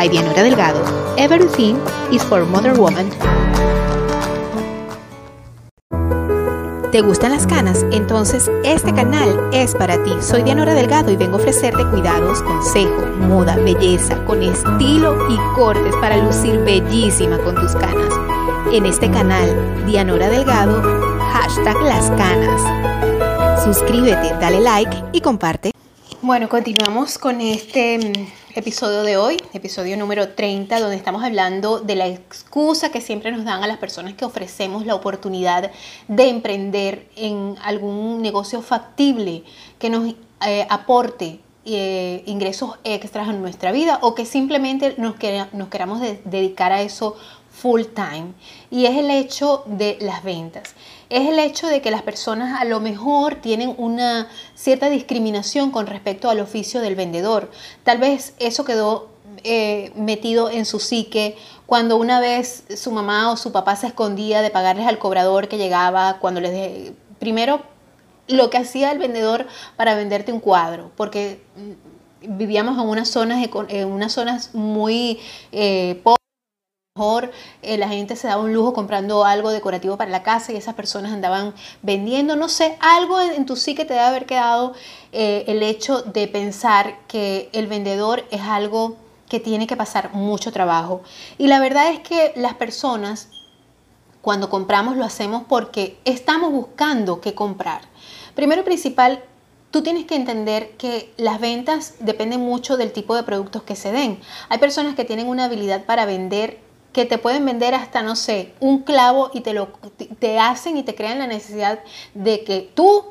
by 0.00 0.08
Dianora 0.08 0.42
Delgado. 0.42 0.80
Everything 1.18 1.76
is 2.10 2.24
for 2.24 2.46
Mother 2.46 2.72
Woman. 2.72 3.10
¿Te 6.90 7.02
gustan 7.02 7.32
las 7.32 7.46
canas? 7.46 7.84
Entonces 7.92 8.50
este 8.64 8.94
canal 8.94 9.50
es 9.52 9.74
para 9.74 10.02
ti. 10.02 10.12
Soy 10.22 10.42
Dianora 10.42 10.72
Delgado 10.72 11.10
y 11.10 11.16
vengo 11.16 11.36
a 11.36 11.40
ofrecerte 11.40 11.84
cuidados, 11.90 12.42
consejo, 12.42 13.06
moda, 13.28 13.56
belleza, 13.56 14.24
con 14.24 14.42
estilo 14.42 15.28
y 15.28 15.36
cortes 15.54 15.94
para 16.00 16.16
lucir 16.16 16.58
bellísima 16.60 17.36
con 17.38 17.54
tus 17.56 17.72
canas. 17.72 18.14
En 18.72 18.86
este 18.86 19.10
canal, 19.10 19.50
Dianora 19.86 20.30
Delgado, 20.30 20.80
hashtag 21.30 21.76
las 21.82 22.10
canas. 22.12 23.62
Suscríbete, 23.62 24.34
dale 24.40 24.60
like 24.60 25.04
y 25.12 25.20
comparte. 25.20 25.72
Bueno, 26.22 26.50
continuamos 26.50 27.16
con 27.16 27.40
este 27.40 27.98
mm, 27.98 28.58
episodio 28.58 29.04
de 29.04 29.16
hoy, 29.16 29.38
episodio 29.54 29.96
número 29.96 30.34
30, 30.34 30.78
donde 30.78 30.94
estamos 30.94 31.24
hablando 31.24 31.80
de 31.80 31.96
la 31.96 32.08
excusa 32.08 32.92
que 32.92 33.00
siempre 33.00 33.32
nos 33.32 33.46
dan 33.46 33.64
a 33.64 33.66
las 33.66 33.78
personas 33.78 34.12
que 34.12 34.26
ofrecemos 34.26 34.84
la 34.84 34.94
oportunidad 34.94 35.70
de 36.08 36.28
emprender 36.28 37.08
en 37.16 37.54
algún 37.62 38.20
negocio 38.20 38.60
factible 38.60 39.44
que 39.78 39.88
nos 39.88 40.14
eh, 40.46 40.66
aporte 40.68 41.40
eh, 41.64 42.22
ingresos 42.26 42.78
extras 42.84 43.30
en 43.30 43.40
nuestra 43.40 43.72
vida 43.72 43.98
o 44.02 44.14
que 44.14 44.26
simplemente 44.26 44.96
nos, 44.98 45.14
nos 45.54 45.68
queramos 45.68 46.02
dedicar 46.26 46.70
a 46.70 46.82
eso 46.82 47.16
full 47.50 47.84
time. 47.94 48.34
Y 48.70 48.84
es 48.84 48.98
el 48.98 49.10
hecho 49.10 49.62
de 49.64 49.96
las 50.02 50.22
ventas 50.22 50.74
es 51.10 51.28
el 51.28 51.38
hecho 51.40 51.66
de 51.66 51.82
que 51.82 51.90
las 51.90 52.02
personas 52.02 52.60
a 52.60 52.64
lo 52.64 52.80
mejor 52.80 53.34
tienen 53.34 53.74
una 53.76 54.28
cierta 54.54 54.88
discriminación 54.88 55.72
con 55.72 55.86
respecto 55.86 56.30
al 56.30 56.40
oficio 56.40 56.80
del 56.80 56.94
vendedor. 56.94 57.50
Tal 57.82 57.98
vez 57.98 58.34
eso 58.38 58.64
quedó 58.64 59.08
eh, 59.42 59.92
metido 59.96 60.50
en 60.50 60.64
su 60.64 60.78
psique 60.78 61.36
cuando 61.66 61.96
una 61.96 62.20
vez 62.20 62.64
su 62.76 62.92
mamá 62.92 63.30
o 63.32 63.36
su 63.36 63.52
papá 63.52 63.76
se 63.76 63.88
escondía 63.88 64.40
de 64.40 64.50
pagarles 64.50 64.86
al 64.86 64.98
cobrador 64.98 65.48
que 65.48 65.58
llegaba 65.58 66.18
cuando 66.20 66.40
les... 66.40 66.92
Primero, 67.18 67.62
lo 68.28 68.48
que 68.48 68.58
hacía 68.58 68.92
el 68.92 68.98
vendedor 68.98 69.46
para 69.76 69.94
venderte 69.94 70.32
un 70.32 70.40
cuadro, 70.40 70.90
porque 70.96 71.42
vivíamos 72.22 72.78
en 72.78 72.88
unas 72.88 73.08
zonas, 73.08 73.46
en 73.68 73.88
unas 73.88 74.12
zonas 74.12 74.54
muy 74.54 75.18
eh, 75.52 76.00
eh, 77.62 77.78
la 77.78 77.88
gente 77.88 78.16
se 78.16 78.28
daba 78.28 78.42
un 78.42 78.52
lujo 78.52 78.72
comprando 78.72 79.24
algo 79.24 79.50
decorativo 79.50 79.96
para 79.96 80.10
la 80.10 80.22
casa 80.22 80.52
y 80.52 80.56
esas 80.56 80.74
personas 80.74 81.12
andaban 81.12 81.54
vendiendo, 81.82 82.36
no 82.36 82.48
sé, 82.48 82.76
algo 82.80 83.20
en, 83.20 83.46
tu 83.46 83.56
sí 83.56 83.74
que 83.74 83.84
te 83.84 83.94
debe 83.94 84.04
haber 84.04 84.26
quedado 84.26 84.74
eh, 85.12 85.44
el 85.46 85.62
hecho 85.62 86.02
de 86.02 86.28
pensar 86.28 86.98
que 87.06 87.48
el 87.52 87.66
vendedor 87.68 88.24
es 88.30 88.42
algo 88.42 88.96
que 89.28 89.40
tiene 89.40 89.66
que 89.66 89.76
pasar 89.76 90.12
mucho 90.12 90.52
trabajo. 90.52 91.02
Y 91.38 91.46
la 91.46 91.60
verdad 91.60 91.90
es 91.90 92.00
que 92.00 92.32
las 92.36 92.54
personas 92.54 93.28
cuando 94.20 94.50
compramos 94.50 94.96
lo 94.96 95.04
hacemos 95.04 95.44
porque 95.48 95.98
estamos 96.04 96.52
buscando 96.52 97.22
qué 97.22 97.34
comprar. 97.34 97.80
Primero 98.34 98.64
principal, 98.64 99.22
tú 99.70 99.82
tienes 99.82 100.04
que 100.04 100.16
entender 100.16 100.72
que 100.76 101.12
las 101.16 101.40
ventas 101.40 101.94
dependen 102.00 102.40
mucho 102.40 102.76
del 102.76 102.92
tipo 102.92 103.14
de 103.14 103.22
productos 103.22 103.62
que 103.62 103.76
se 103.76 103.92
den. 103.92 104.20
Hay 104.50 104.58
personas 104.58 104.94
que 104.94 105.06
tienen 105.06 105.28
una 105.28 105.46
habilidad 105.46 105.84
para 105.84 106.04
vender 106.04 106.58
que 106.92 107.04
te 107.04 107.18
pueden 107.18 107.44
vender 107.44 107.74
hasta, 107.74 108.02
no 108.02 108.16
sé, 108.16 108.52
un 108.60 108.82
clavo 108.82 109.30
y 109.32 109.40
te 109.40 109.52
lo 109.52 109.68
te 110.18 110.38
hacen 110.38 110.76
y 110.76 110.82
te 110.82 110.94
crean 110.94 111.18
la 111.18 111.26
necesidad 111.26 111.80
de 112.14 112.42
que 112.44 112.70
tú 112.74 113.04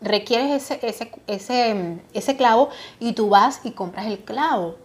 requieres 0.00 0.70
ese, 0.70 0.86
ese, 0.86 1.10
ese, 1.26 1.98
ese 2.12 2.36
clavo 2.36 2.70
y 3.00 3.12
tú 3.12 3.28
vas 3.28 3.60
y 3.64 3.72
compras 3.72 4.06
el 4.06 4.20
clavo. 4.20 4.76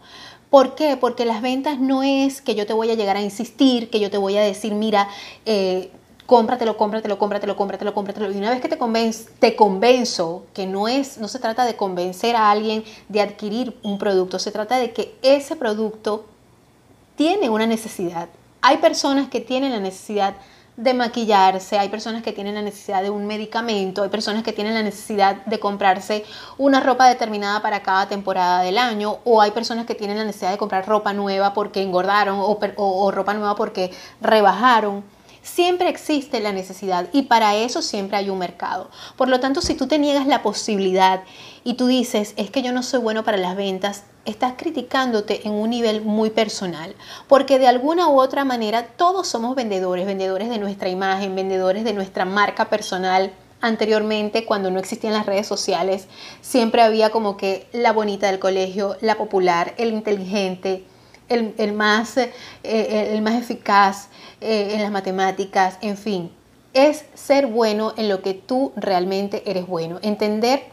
¿Por 0.49 0.75
qué? 0.75 0.97
Porque 0.97 1.25
las 1.25 1.41
ventas 1.41 1.79
no 1.79 2.03
es 2.03 2.41
que 2.41 2.53
yo 2.55 2.67
te 2.67 2.73
voy 2.73 2.91
a 2.91 2.95
llegar 2.95 3.17
a 3.17 3.21
insistir, 3.21 3.89
que 3.89 3.99
yo 3.99 4.11
te 4.11 4.17
voy 4.17 4.37
a 4.37 4.41
decir, 4.41 4.73
mira, 4.73 5.07
eh, 5.45 5.89
cómpratelo, 6.25 6.77
cómpratelo, 6.77 7.17
cómpratelo, 7.17 7.55
cómpratelo, 7.55 7.93
cómpratelo. 7.93 8.31
Y 8.31 8.37
una 8.37 8.51
vez 8.51 8.61
que 8.61 8.69
te, 8.69 8.77
convenzo, 8.77 9.29
te 9.39 9.55
convenzo 9.55 10.45
que 10.53 10.67
no, 10.67 10.87
es, 10.87 11.17
no 11.17 11.27
se 11.27 11.39
trata 11.39 11.65
de 11.65 11.75
convencer 11.75 12.35
a 12.35 12.51
alguien 12.51 12.83
de 13.09 13.21
adquirir 13.21 13.77
un 13.83 13.97
producto, 13.97 14.37
se 14.39 14.51
trata 14.51 14.77
de 14.77 14.91
que 14.91 15.15
ese 15.21 15.55
producto 15.55 16.25
tiene 17.15 17.49
una 17.49 17.65
necesidad. 17.65 18.29
Hay 18.61 18.77
personas 18.77 19.29
que 19.29 19.41
tienen 19.41 19.71
la 19.71 19.79
necesidad 19.79 20.35
de 20.77 20.93
maquillarse, 20.93 21.77
hay 21.77 21.89
personas 21.89 22.23
que 22.23 22.33
tienen 22.33 22.55
la 22.55 22.61
necesidad 22.61 23.03
de 23.03 23.11
un 23.11 23.27
medicamento, 23.27 24.01
hay 24.01 24.09
personas 24.09 24.43
que 24.43 24.53
tienen 24.53 24.73
la 24.73 24.81
necesidad 24.81 25.45
de 25.45 25.59
comprarse 25.59 26.25
una 26.57 26.79
ropa 26.79 27.07
determinada 27.07 27.61
para 27.61 27.83
cada 27.83 28.07
temporada 28.07 28.61
del 28.63 28.79
año, 28.79 29.17
o 29.23 29.41
hay 29.41 29.51
personas 29.51 29.85
que 29.85 29.93
tienen 29.93 30.17
la 30.17 30.23
necesidad 30.23 30.51
de 30.51 30.57
comprar 30.57 30.87
ropa 30.87 31.13
nueva 31.13 31.53
porque 31.53 31.83
engordaron 31.83 32.39
o, 32.39 32.57
o 32.77 33.11
ropa 33.11 33.33
nueva 33.35 33.55
porque 33.55 33.91
rebajaron. 34.19 35.03
Siempre 35.43 35.89
existe 35.89 36.39
la 36.39 36.53
necesidad 36.53 37.09
y 37.11 37.23
para 37.23 37.57
eso 37.57 37.81
siempre 37.81 38.15
hay 38.15 38.29
un 38.29 38.39
mercado. 38.39 38.89
Por 39.17 39.27
lo 39.27 39.41
tanto, 39.41 39.61
si 39.61 39.75
tú 39.75 39.87
te 39.87 39.99
niegas 39.99 40.25
la 40.25 40.41
posibilidad 40.41 41.23
y 41.65 41.73
tú 41.73 41.87
dices, 41.87 42.33
es 42.37 42.49
que 42.49 42.61
yo 42.61 42.71
no 42.71 42.81
soy 42.81 43.01
bueno 43.01 43.25
para 43.25 43.35
las 43.35 43.57
ventas, 43.57 44.05
estás 44.23 44.53
criticándote 44.55 45.45
en 45.45 45.51
un 45.51 45.69
nivel 45.69 46.01
muy 46.01 46.29
personal, 46.29 46.95
porque 47.27 47.59
de 47.59 47.67
alguna 47.67 48.07
u 48.07 48.21
otra 48.21 48.45
manera 48.45 48.87
todos 48.95 49.27
somos 49.27 49.53
vendedores, 49.53 50.05
vendedores 50.05 50.49
de 50.49 50.59
nuestra 50.59 50.87
imagen, 50.87 51.35
vendedores 51.35 51.83
de 51.83 51.91
nuestra 51.91 52.23
marca 52.23 52.69
personal. 52.69 53.33
Anteriormente, 53.59 54.45
cuando 54.45 54.71
no 54.71 54.79
existían 54.79 55.13
las 55.13 55.25
redes 55.25 55.47
sociales, 55.47 56.07
siempre 56.39 56.81
había 56.81 57.09
como 57.09 57.35
que 57.35 57.67
la 57.73 57.91
bonita 57.91 58.27
del 58.27 58.39
colegio, 58.39 58.95
la 59.01 59.17
popular, 59.17 59.73
el 59.77 59.91
inteligente, 59.91 60.85
el, 61.33 61.73
más, 61.73 62.17
eh, 62.17 62.31
el 62.63 63.21
más 63.21 63.35
eficaz 63.35 64.07
eh, 64.41 64.73
en 64.73 64.81
las 64.81 64.91
matemáticas, 64.91 65.77
en 65.81 65.97
fin. 65.97 66.31
Es 66.73 67.05
ser 67.13 67.47
bueno 67.47 67.93
en 67.97 68.09
lo 68.09 68.21
que 68.21 68.33
tú 68.33 68.71
realmente 68.75 69.43
eres 69.49 69.67
bueno. 69.67 69.99
Entender 70.01 70.63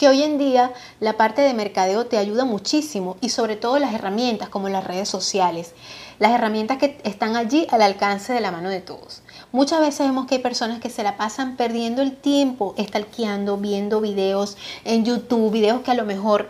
que 0.00 0.08
hoy 0.08 0.22
en 0.22 0.38
día 0.38 0.72
la 0.98 1.18
parte 1.18 1.42
de 1.42 1.52
mercadeo 1.52 2.06
te 2.06 2.16
ayuda 2.16 2.46
muchísimo 2.46 3.18
y 3.20 3.28
sobre 3.28 3.56
todo 3.56 3.78
las 3.78 3.92
herramientas 3.92 4.48
como 4.48 4.70
las 4.70 4.84
redes 4.84 5.10
sociales, 5.10 5.74
las 6.18 6.32
herramientas 6.32 6.78
que 6.78 6.98
están 7.04 7.36
allí 7.36 7.66
al 7.70 7.82
alcance 7.82 8.32
de 8.32 8.40
la 8.40 8.50
mano 8.50 8.70
de 8.70 8.80
todos. 8.80 9.20
Muchas 9.52 9.80
veces 9.80 10.06
vemos 10.06 10.26
que 10.26 10.36
hay 10.36 10.40
personas 10.40 10.80
que 10.80 10.88
se 10.88 11.02
la 11.02 11.18
pasan 11.18 11.56
perdiendo 11.56 12.00
el 12.00 12.16
tiempo, 12.16 12.74
estalqueando, 12.78 13.58
viendo 13.58 14.00
videos 14.00 14.56
en 14.84 15.04
YouTube, 15.04 15.52
videos 15.52 15.82
que 15.82 15.90
a 15.90 15.94
lo 15.94 16.06
mejor 16.06 16.48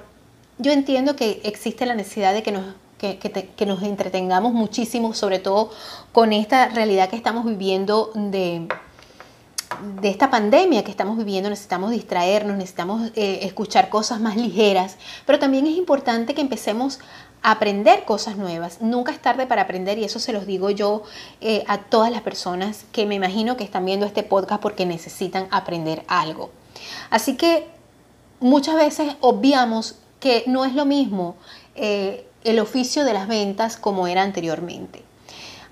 yo 0.59 0.71
entiendo 0.71 1.17
que 1.17 1.41
existe 1.43 1.87
la 1.87 1.95
necesidad 1.95 2.35
de 2.35 2.45
que 2.45 2.53
nos 2.53 2.65
que, 3.01 3.67
nos 3.67 3.83
entretengamos 3.83 4.53
muchísimo, 4.53 5.15
sobre 5.15 5.39
todo 5.39 5.71
con 6.13 6.33
esta 6.33 6.69
realidad 6.69 7.09
que 7.09 7.17
estamos 7.17 7.47
viviendo 7.47 8.13
de, 8.15 8.69
de 10.01 10.09
esta 10.09 10.31
pandemia 10.31 10.85
que 10.85 10.91
estamos 10.91 11.17
viviendo, 11.17 11.49
necesitamos 11.49 11.93
distraernos, 11.93 12.57
necesitamos 12.57 13.11
eh, 13.15 13.41
escuchar 13.43 13.89
cosas 13.89 14.21
más 14.21 14.37
ligeras, 14.37 14.99
pero 15.25 15.39
también 15.39 15.67
es 15.67 15.77
importante 15.77 16.35
que 16.35 16.43
empecemos 16.43 16.99
a 17.43 17.53
aprender 17.53 18.05
cosas 18.05 18.37
nuevas. 18.37 18.83
Nunca 18.83 19.13
es 19.13 19.23
tarde 19.23 19.47
para 19.47 19.63
aprender 19.63 19.99
y 19.99 20.05
eso 20.05 20.19
se 20.19 20.35
los 20.35 20.47
digo 20.47 20.69
yo 20.69 21.03
eh, 21.41 21.65
a 21.69 21.79
todas 21.79 22.11
las 22.11 22.21
personas 22.21 22.85
que 22.93 23.07
me 23.07 23.15
imagino 23.15 23.57
que 23.57 23.65
están 23.65 23.87
viendo 23.87 24.05
este 24.05 24.23
podcast 24.23 24.61
porque 24.61 24.85
necesitan 24.85 25.49
aprender 25.51 26.05
algo. 26.07 26.51
Así 27.09 27.39
que 27.39 27.67
muchas 28.41 28.75
veces 28.75 29.17
obviamos 29.21 29.97
que 30.19 30.45
no 30.47 30.67
es 30.67 30.75
lo 30.75 30.85
mismo 30.85 31.37
eh, 31.75 32.27
el 32.45 32.59
oficio 32.59 33.05
de 33.05 33.13
las 33.13 33.29
ventas 33.29 33.77
como 33.77 34.07
era 34.07 34.23
anteriormente. 34.23 35.05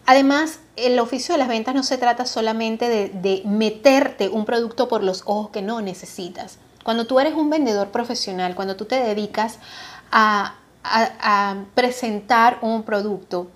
Además, 0.06 0.60
el 0.76 0.98
oficio 1.00 1.34
de 1.34 1.38
las 1.38 1.48
ventas 1.48 1.74
no 1.74 1.82
se 1.82 1.98
trata 1.98 2.24
solamente 2.24 2.88
de, 2.88 3.42
meterte 3.44 4.30
un 4.30 4.46
producto 4.46 4.88
por 4.88 5.02
los 5.02 5.22
ojos 5.26 5.50
que 5.50 5.60
no 5.60 5.82
necesitas. 5.82 6.58
Cuando 6.82 7.06
tú 7.06 7.20
eres 7.20 7.34
un 7.34 7.50
vendedor 7.50 7.88
profesional, 7.88 8.54
cuando 8.54 8.74
tú 8.74 8.86
te 8.86 8.98
dedicas 8.98 9.58
a, 10.10 10.54
presentar 11.74 12.58
un 12.62 12.84
producto, 12.84 13.48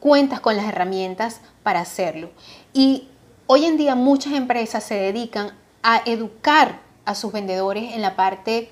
cuentas 0.00 0.40
con 0.40 0.56
las 0.56 0.64
herramientas 0.64 1.42
para 1.62 1.80
hacerlo. 1.80 2.30
Y 2.72 3.08
hoy 3.46 3.66
en 3.66 3.76
día 3.76 3.94
muchas 3.94 4.32
empresas 4.32 4.84
se 4.84 4.94
dedican 4.94 5.52
a 5.82 6.00
educar 6.06 6.80
a 7.04 7.14
sus 7.14 7.32
vendedores 7.32 7.92
en 7.92 8.00
la 8.00 8.16
parte 8.16 8.70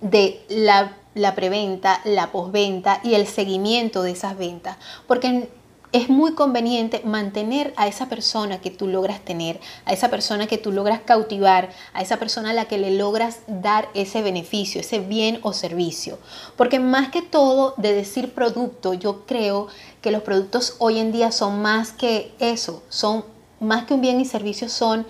de 0.00 0.42
la 0.48 0.96
la 1.16 1.34
preventa, 1.34 2.00
la 2.04 2.30
posventa 2.30 3.00
y 3.02 3.14
el 3.14 3.26
seguimiento 3.26 4.02
de 4.02 4.12
esas 4.12 4.36
ventas. 4.36 4.76
Porque 5.08 5.48
es 5.92 6.10
muy 6.10 6.34
conveniente 6.34 7.00
mantener 7.04 7.72
a 7.76 7.86
esa 7.86 8.06
persona 8.06 8.60
que 8.60 8.70
tú 8.70 8.86
logras 8.86 9.20
tener, 9.24 9.60
a 9.86 9.94
esa 9.94 10.10
persona 10.10 10.46
que 10.46 10.58
tú 10.58 10.70
logras 10.70 11.00
cautivar, 11.00 11.70
a 11.94 12.02
esa 12.02 12.18
persona 12.18 12.50
a 12.50 12.52
la 12.52 12.66
que 12.66 12.76
le 12.76 12.90
logras 12.90 13.38
dar 13.46 13.88
ese 13.94 14.20
beneficio, 14.20 14.82
ese 14.82 14.98
bien 14.98 15.38
o 15.42 15.54
servicio. 15.54 16.18
Porque 16.56 16.80
más 16.80 17.08
que 17.08 17.22
todo 17.22 17.72
de 17.78 17.94
decir 17.94 18.34
producto, 18.34 18.92
yo 18.92 19.24
creo 19.24 19.68
que 20.02 20.10
los 20.10 20.22
productos 20.22 20.76
hoy 20.80 20.98
en 20.98 21.12
día 21.12 21.32
son 21.32 21.62
más 21.62 21.92
que 21.92 22.34
eso, 22.40 22.82
son 22.90 23.24
más 23.58 23.84
que 23.84 23.94
un 23.94 24.02
bien 24.02 24.20
y 24.20 24.26
servicio, 24.26 24.68
son, 24.68 25.06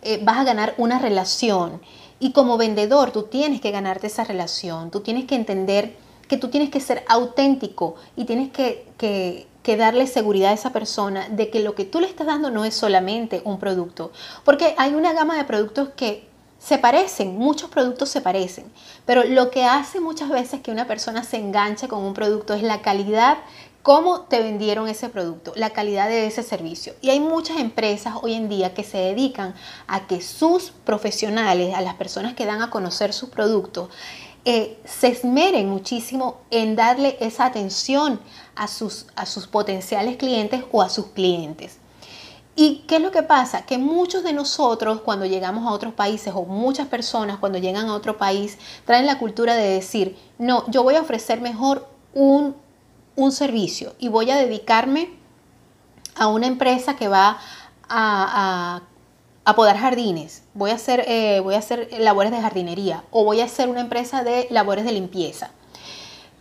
eh, 0.00 0.20
vas 0.22 0.38
a 0.38 0.44
ganar 0.44 0.74
una 0.78 0.98
relación 0.98 1.82
y 2.20 2.32
como 2.32 2.58
vendedor, 2.58 3.10
tú 3.10 3.24
tienes 3.24 3.60
que 3.62 3.70
ganarte 3.70 4.06
esa 4.06 4.24
relación, 4.24 4.90
tú 4.90 5.00
tienes 5.00 5.24
que 5.24 5.34
entender 5.34 5.96
que 6.28 6.36
tú 6.36 6.48
tienes 6.48 6.70
que 6.70 6.78
ser 6.78 7.02
auténtico 7.08 7.96
y 8.14 8.24
tienes 8.24 8.52
que, 8.52 8.86
que, 8.96 9.46
darle 9.76 10.08
seguridad 10.08 10.50
a 10.50 10.54
esa 10.54 10.72
persona 10.72 11.28
de 11.28 11.48
que 11.48 11.60
lo 11.60 11.76
que 11.76 11.84
tú 11.84 12.00
le 12.00 12.08
estás 12.08 12.26
dando 12.26 12.50
no 12.50 12.64
es 12.64 12.74
solamente 12.74 13.40
un 13.44 13.60
producto. 13.60 14.10
Porque 14.44 14.74
hay 14.78 14.94
una 14.94 15.12
gama 15.12 15.36
de 15.36 15.44
productos 15.44 15.90
que 15.90 16.26
se 16.58 16.76
parecen, 16.76 17.38
muchos 17.38 17.70
productos 17.70 18.08
se 18.08 18.20
parecen, 18.20 18.64
pero 19.06 19.22
lo 19.24 19.50
que 19.50 19.64
hace 19.64 20.00
muchas 20.00 20.28
veces 20.28 20.60
que 20.60 20.72
una 20.72 20.88
persona 20.88 21.22
se 21.22 21.36
enganche 21.36 21.86
con 21.86 22.02
un 22.02 22.14
producto 22.14 22.52
es 22.52 22.62
la 22.62 22.82
calidad 22.82 23.38
cómo 23.82 24.22
te 24.22 24.40
vendieron 24.40 24.88
ese 24.88 25.08
producto, 25.08 25.52
la 25.56 25.70
calidad 25.70 26.08
de 26.08 26.26
ese 26.26 26.42
servicio. 26.42 26.94
Y 27.00 27.10
hay 27.10 27.20
muchas 27.20 27.58
empresas 27.58 28.14
hoy 28.22 28.34
en 28.34 28.48
día 28.48 28.74
que 28.74 28.84
se 28.84 28.98
dedican 28.98 29.54
a 29.86 30.06
que 30.06 30.20
sus 30.20 30.70
profesionales, 30.70 31.74
a 31.74 31.80
las 31.80 31.94
personas 31.94 32.34
que 32.34 32.46
dan 32.46 32.62
a 32.62 32.70
conocer 32.70 33.12
sus 33.12 33.30
productos, 33.30 33.88
eh, 34.44 34.78
se 34.84 35.08
esmeren 35.08 35.68
muchísimo 35.68 36.38
en 36.50 36.74
darle 36.74 37.16
esa 37.20 37.44
atención 37.44 38.20
a 38.54 38.68
sus, 38.68 39.06
a 39.14 39.26
sus 39.26 39.46
potenciales 39.46 40.16
clientes 40.16 40.64
o 40.72 40.82
a 40.82 40.88
sus 40.88 41.06
clientes. 41.08 41.78
¿Y 42.56 42.84
qué 42.86 42.96
es 42.96 43.02
lo 43.02 43.10
que 43.10 43.22
pasa? 43.22 43.64
Que 43.64 43.78
muchos 43.78 44.24
de 44.24 44.32
nosotros 44.32 45.02
cuando 45.02 45.24
llegamos 45.24 45.66
a 45.66 45.72
otros 45.72 45.94
países 45.94 46.32
o 46.34 46.44
muchas 46.44 46.88
personas 46.88 47.38
cuando 47.38 47.58
llegan 47.58 47.88
a 47.88 47.94
otro 47.94 48.18
país 48.18 48.58
traen 48.84 49.06
la 49.06 49.18
cultura 49.18 49.54
de 49.56 49.68
decir, 49.68 50.16
no, 50.38 50.64
yo 50.70 50.82
voy 50.82 50.96
a 50.96 51.00
ofrecer 51.00 51.40
mejor 51.40 51.88
un 52.12 52.54
un 53.16 53.32
servicio 53.32 53.94
y 53.98 54.08
voy 54.08 54.30
a 54.30 54.36
dedicarme 54.36 55.10
a 56.16 56.28
una 56.28 56.46
empresa 56.46 56.96
que 56.96 57.08
va 57.08 57.38
a, 57.88 58.82
a, 59.44 59.54
podar 59.54 59.76
jardines, 59.76 60.44
voy 60.54 60.70
a, 60.70 60.74
hacer, 60.74 61.04
eh, 61.08 61.40
voy 61.40 61.54
a 61.54 61.58
hacer 61.58 61.88
labores 61.98 62.30
de 62.30 62.40
jardinería 62.40 63.02
o 63.10 63.24
voy 63.24 63.40
a 63.40 63.46
hacer 63.46 63.68
una 63.68 63.80
empresa 63.80 64.22
de 64.22 64.46
labores 64.50 64.84
de 64.84 64.92
limpieza. 64.92 65.50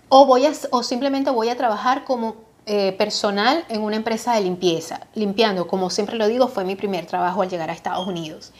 O, 0.09 0.25
voy 0.25 0.45
a, 0.45 0.51
o 0.71 0.83
simplemente 0.83 1.31
voy 1.31 1.49
a 1.49 1.57
trabajar 1.57 2.03
como 2.03 2.35
eh, 2.71 2.91
personal 2.91 3.65
en 3.69 3.81
una 3.81 3.95
empresa 3.95 4.35
de 4.35 4.41
limpieza, 4.41 5.01
limpiando, 5.15 5.65
como 5.65 5.89
siempre 5.89 6.17
lo 6.17 6.27
digo, 6.27 6.47
fue 6.47 6.65
mi 6.65 6.75
primer 6.75 7.07
trabajo 7.07 7.41
al 7.41 7.49
llegar 7.49 7.71
a 7.71 7.73
Estados 7.73 8.05
Unidos 8.07 8.51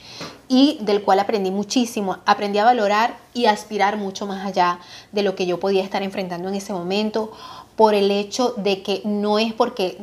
y 0.48 0.80
del 0.82 1.04
cual 1.04 1.20
aprendí 1.20 1.52
muchísimo, 1.52 2.18
aprendí 2.26 2.58
a 2.58 2.66
valorar 2.66 3.18
y 3.36 3.46
aspirar 3.46 3.98
mucho 3.98 4.26
más 4.26 4.44
allá 4.48 4.80
de 5.12 5.22
lo 5.22 5.36
que 5.36 5.46
yo 5.46 5.60
podía 5.60 5.84
estar 5.84 6.02
enfrentando 6.02 6.50
en 6.50 6.56
ese 6.56 6.74
momento 6.74 7.32
por 7.80 7.96
el 7.96 8.12
hecho 8.12 8.56
de 8.58 8.84
que 8.84 9.02
no 9.06 9.40
es 9.40 9.54
porque 9.54 9.98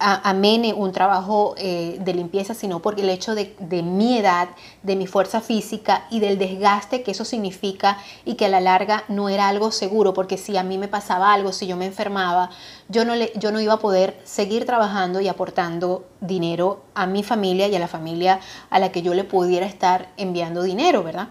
amene 0.00 0.74
un 0.74 0.90
trabajo 0.90 1.54
eh, 1.56 1.98
de 2.00 2.14
limpieza, 2.14 2.52
sino 2.52 2.82
por 2.82 2.98
el 2.98 3.08
hecho 3.08 3.36
de, 3.36 3.54
mi 3.84 4.18
edad, 4.18 4.48
de 4.82 4.96
mi 4.96 5.06
fuerza 5.06 5.40
física 5.40 6.08
y 6.10 6.18
del 6.18 6.36
desgaste 6.36 7.04
que 7.04 7.12
eso 7.12 7.24
significa 7.24 7.96
y 8.24 8.34
que 8.34 8.46
a 8.46 8.48
la 8.48 8.60
larga 8.60 9.04
no 9.06 9.28
era 9.28 9.46
algo 9.46 9.70
seguro, 9.70 10.14
porque 10.14 10.36
si 10.36 10.56
a 10.56 10.64
mí 10.64 10.78
me 10.78 10.88
pasaba 10.88 11.32
algo, 11.32 11.52
si 11.52 11.68
yo 11.68 11.76
me 11.76 11.86
enfermaba, 11.86 12.50
yo 12.88 13.04
no, 13.04 13.14
le, 13.14 13.30
yo 13.36 13.52
no 13.52 13.60
iba 13.60 13.74
a 13.74 13.78
poder 13.78 14.20
seguir 14.24 14.66
trabajando 14.66 15.20
y 15.20 15.28
aportando 15.28 16.06
dinero 16.20 16.82
a 16.96 17.06
mi 17.06 17.22
familia 17.22 17.68
y 17.68 17.76
a 17.76 17.78
la 17.78 17.86
familia 17.86 18.40
a 18.68 18.80
la 18.80 18.90
que 18.90 19.02
yo 19.02 19.14
le 19.14 19.22
pudiera 19.22 19.66
estar 19.66 20.08
enviando 20.16 20.64
dinero, 20.64 21.04
¿verdad? 21.04 21.28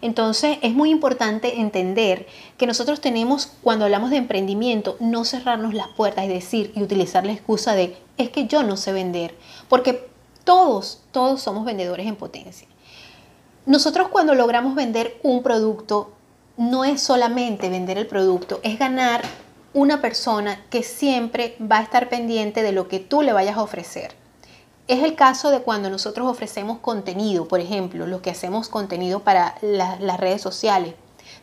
Entonces 0.00 0.58
es 0.62 0.74
muy 0.74 0.90
importante 0.90 1.60
entender 1.60 2.26
que 2.56 2.66
nosotros 2.66 3.00
tenemos, 3.00 3.52
cuando 3.62 3.84
hablamos 3.84 4.10
de 4.10 4.16
emprendimiento, 4.16 4.96
no 5.00 5.24
cerrarnos 5.24 5.74
las 5.74 5.88
puertas 5.88 6.24
y 6.24 6.28
decir 6.28 6.72
y 6.74 6.82
utilizar 6.82 7.26
la 7.26 7.32
excusa 7.32 7.74
de 7.74 7.96
es 8.16 8.30
que 8.30 8.46
yo 8.46 8.62
no 8.62 8.76
sé 8.76 8.92
vender, 8.92 9.34
porque 9.68 10.08
todos, 10.44 11.02
todos 11.10 11.42
somos 11.42 11.64
vendedores 11.64 12.06
en 12.06 12.16
potencia. 12.16 12.68
Nosotros 13.66 14.08
cuando 14.08 14.34
logramos 14.34 14.74
vender 14.74 15.18
un 15.22 15.42
producto, 15.42 16.12
no 16.56 16.84
es 16.84 17.02
solamente 17.02 17.68
vender 17.68 17.98
el 17.98 18.06
producto, 18.06 18.60
es 18.62 18.78
ganar 18.78 19.22
una 19.74 20.00
persona 20.00 20.64
que 20.70 20.82
siempre 20.82 21.56
va 21.60 21.78
a 21.78 21.82
estar 21.82 22.08
pendiente 22.08 22.62
de 22.62 22.72
lo 22.72 22.88
que 22.88 22.98
tú 22.98 23.22
le 23.22 23.32
vayas 23.32 23.56
a 23.56 23.62
ofrecer. 23.62 24.14
Es 24.88 25.04
el 25.04 25.16
caso 25.16 25.50
de 25.50 25.60
cuando 25.60 25.90
nosotros 25.90 26.26
ofrecemos 26.26 26.78
contenido, 26.78 27.46
por 27.46 27.60
ejemplo, 27.60 28.06
los 28.06 28.22
que 28.22 28.30
hacemos 28.30 28.70
contenido 28.70 29.20
para 29.20 29.54
las 29.60 30.18
redes 30.18 30.40
sociales. 30.40 30.94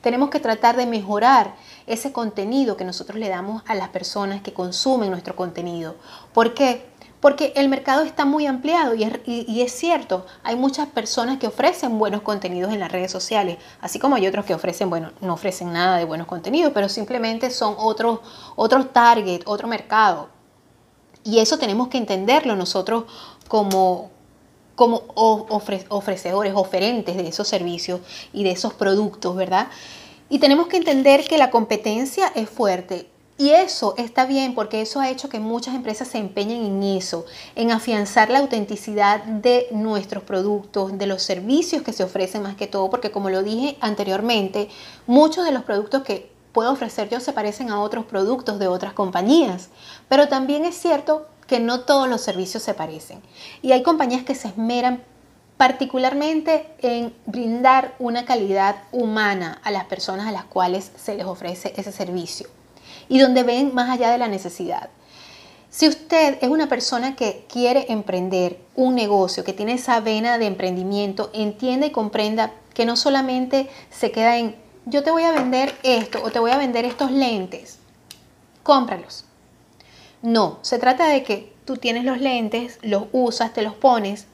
Tenemos 0.02 0.32
que 0.32 0.40
tratar 0.40 0.76
de 0.76 0.88
mejorar 0.88 1.54
ese 1.86 2.12
contenido 2.12 2.76
que 2.76 2.86
nosotros 2.86 3.20
le 3.20 3.30
damos 3.30 3.62
a 3.68 3.76
las 3.76 3.90
personas 3.90 4.42
que 4.42 4.52
consumen 4.52 5.12
nuestro 5.12 5.36
contenido. 5.36 5.94
¿Por 6.34 6.56
qué? 6.56 6.88
Porque 7.20 7.54
el 7.56 7.70
mercado 7.70 8.02
está 8.02 8.26
muy 8.26 8.48
ampliado 8.48 8.96
y 8.96 9.62
es, 9.62 9.72
cierto, 9.74 10.26
hay 10.42 10.56
muchas 10.56 10.88
personas 10.88 11.38
que 11.38 11.46
ofrecen 11.46 12.00
buenos 12.00 12.24
contenidos 12.24 12.74
en 12.74 12.80
las 12.80 12.92
redes 12.92 13.12
sociales, 13.12 13.60
así 13.80 14.00
como 14.00 14.16
hay 14.16 14.26
otros 14.26 14.46
que 14.46 14.56
ofrecen, 14.56 14.90
bueno, 14.90 15.12
no 15.22 15.36
ofrecen 15.36 15.72
nada 15.72 15.98
de 15.98 16.06
buenos 16.06 16.26
contenidos, 16.26 16.72
pero 16.74 16.90
simplemente 16.90 17.52
son 17.52 17.76
otros 17.78 18.22
otro 18.56 18.88
target, 18.88 19.44
otro 19.46 19.68
mercado. 19.68 20.34
Y 21.28 21.40
eso 21.40 21.58
tenemos 21.58 21.88
que 21.88 21.98
entenderlo 21.98 22.56
nosotros 22.56 23.06
como, 23.48 24.12
como 24.76 25.04
ofrecedores, 25.16 26.54
oferentes 26.56 27.18
de 27.18 27.28
esos 27.28 27.48
servicios 27.48 28.02
y 28.34 28.44
de 28.44 28.52
esos 28.52 28.74
productos, 28.74 29.36
¿verdad? 29.36 29.68
Y 30.30 30.40
tenemos 30.40 30.68
que 30.68 30.78
entender 30.78 31.26
que 31.28 31.38
la 31.38 31.52
competencia 31.52 32.32
es 32.36 32.50
fuerte. 32.50 33.08
Y 33.38 33.50
eso 33.50 33.96
está 33.98 34.26
bien 34.26 34.56
porque 34.56 34.82
eso 34.82 35.02
ha 35.02 35.10
hecho 35.10 35.28
que 35.28 35.42
muchas 35.42 35.76
empresas 35.76 36.08
se 36.08 36.18
empeñen 36.18 36.64
en 36.66 36.84
eso, 36.84 37.26
en 37.56 37.70
afianzar 37.70 38.30
la 38.30 38.40
autenticidad 38.40 39.24
de 39.24 39.68
nuestros 39.72 40.24
productos, 40.24 40.98
de 40.98 41.06
los 41.06 41.22
servicios 41.22 41.84
que 41.84 41.92
se 41.92 42.06
ofrecen 42.06 42.44
más 42.44 42.56
que 42.56 42.68
todo, 42.68 42.90
porque 42.90 43.12
como 43.12 43.30
lo 43.30 43.44
dije 43.44 43.78
anteriormente, 43.82 44.70
muchos 45.06 45.44
de 45.44 45.52
los 45.52 45.64
productos 45.64 46.04
que 46.04 46.32
puedo 46.54 46.72
ofrecer 46.72 47.10
yo 47.10 47.20
se 47.20 47.34
parecen 47.34 47.70
a 47.70 47.82
otros 47.82 48.06
productos 48.06 48.58
de 48.58 48.70
otras 48.70 48.94
compañías. 48.94 49.68
Pero 50.08 50.30
también 50.30 50.64
es 50.64 50.76
cierto 50.76 51.28
que 51.48 51.60
no 51.60 51.82
todos 51.82 52.08
los 52.08 52.22
servicios 52.22 52.64
se 52.64 52.74
parecen. 52.74 53.22
Y 53.62 53.72
hay 53.72 53.84
compañías 53.84 54.24
que 54.24 54.36
se 54.36 54.48
esmeran 54.48 55.04
particularmente 55.58 56.68
en 56.80 57.14
brindar 57.26 57.96
una 58.00 58.26
calidad 58.26 58.76
humana 58.92 59.60
a 59.64 59.72
las 59.72 59.86
personas 59.86 60.28
a 60.28 60.32
las 60.32 60.46
cuales 60.46 60.92
se 60.96 61.16
les 61.16 61.26
ofrece 61.26 61.74
ese 61.78 61.92
servicio 61.92 62.50
y 63.08 63.20
donde 63.20 63.44
ven 63.44 63.74
más 63.74 63.90
allá 63.90 64.12
de 64.12 64.18
la 64.18 64.28
necesidad. 64.28 64.90
Si 65.70 65.88
usted 65.88 66.38
es 66.42 66.50
una 66.50 66.68
persona 66.68 67.16
que 67.16 67.46
quiere 67.52 67.86
emprender 67.90 68.60
un 68.76 68.96
negocio, 68.96 69.44
que 69.44 69.54
tiene 69.54 69.74
esa 69.74 70.00
vena 70.00 70.38
de 70.38 70.48
emprendimiento, 70.48 71.30
entienda 71.34 71.86
y 71.86 71.92
comprenda 71.92 72.52
que 72.74 72.86
no 72.86 72.96
solamente 72.96 73.70
se 73.90 74.12
queda 74.12 74.38
en 74.38 74.56
yo 74.86 75.04
te 75.04 75.12
voy 75.12 75.24
a 75.24 75.32
vender 75.32 75.76
esto 75.82 76.22
o 76.24 76.32
te 76.32 76.40
voy 76.40 76.52
a 76.52 76.58
vender 76.58 76.86
estos 76.86 77.12
lentes, 77.12 77.80
cómpralos. 78.62 79.26
No, 80.22 80.60
se 80.62 80.80
trata 80.80 81.08
de 81.08 81.24
que 81.24 81.54
tú 81.66 81.78
tienes 81.78 82.06
los 82.06 82.20
lentes, 82.20 82.80
los 82.82 83.06
usas, 83.12 83.54
te 83.54 83.62
los 83.62 83.74
pones 83.76 84.28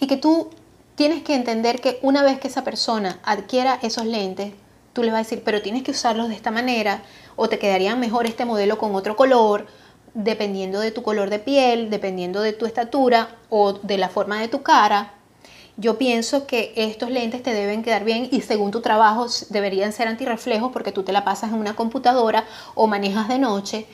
y 0.00 0.06
que 0.06 0.16
tú 0.16 0.50
tienes 0.94 1.22
que 1.22 1.34
entender 1.34 1.80
que 1.80 1.98
una 2.02 2.22
vez 2.22 2.40
que 2.40 2.48
esa 2.48 2.64
persona 2.64 3.20
adquiera 3.22 3.78
esos 3.82 4.04
lentes, 4.04 4.52
tú 4.92 5.02
le 5.02 5.10
vas 5.10 5.20
a 5.20 5.22
decir, 5.22 5.42
pero 5.44 5.62
tienes 5.62 5.82
que 5.82 5.92
usarlos 5.92 6.28
de 6.28 6.34
esta 6.34 6.50
manera 6.50 7.02
o 7.36 7.48
te 7.48 7.58
quedaría 7.58 7.94
mejor 7.96 8.26
este 8.26 8.44
modelo 8.44 8.78
con 8.78 8.94
otro 8.94 9.16
color, 9.16 9.66
dependiendo 10.14 10.80
de 10.80 10.90
tu 10.90 11.02
color 11.02 11.30
de 11.30 11.38
piel, 11.38 11.88
dependiendo 11.88 12.42
de 12.42 12.52
tu 12.52 12.66
estatura 12.66 13.36
o 13.48 13.72
de 13.72 13.96
la 13.96 14.08
forma 14.08 14.40
de 14.40 14.48
tu 14.48 14.62
cara. 14.62 15.14
Yo 15.78 15.96
pienso 15.96 16.46
que 16.46 16.74
estos 16.76 17.10
lentes 17.10 17.42
te 17.42 17.54
deben 17.54 17.82
quedar 17.82 18.04
bien 18.04 18.28
y 18.30 18.42
según 18.42 18.70
tu 18.70 18.82
trabajo 18.82 19.26
deberían 19.48 19.92
ser 19.92 20.06
antirreflejos 20.06 20.70
porque 20.70 20.92
tú 20.92 21.02
te 21.02 21.12
la 21.12 21.24
pasas 21.24 21.50
en 21.50 21.58
una 21.58 21.74
computadora 21.74 22.44
o 22.74 22.86
manejas 22.86 23.28
de 23.28 23.38
noche 23.38 23.86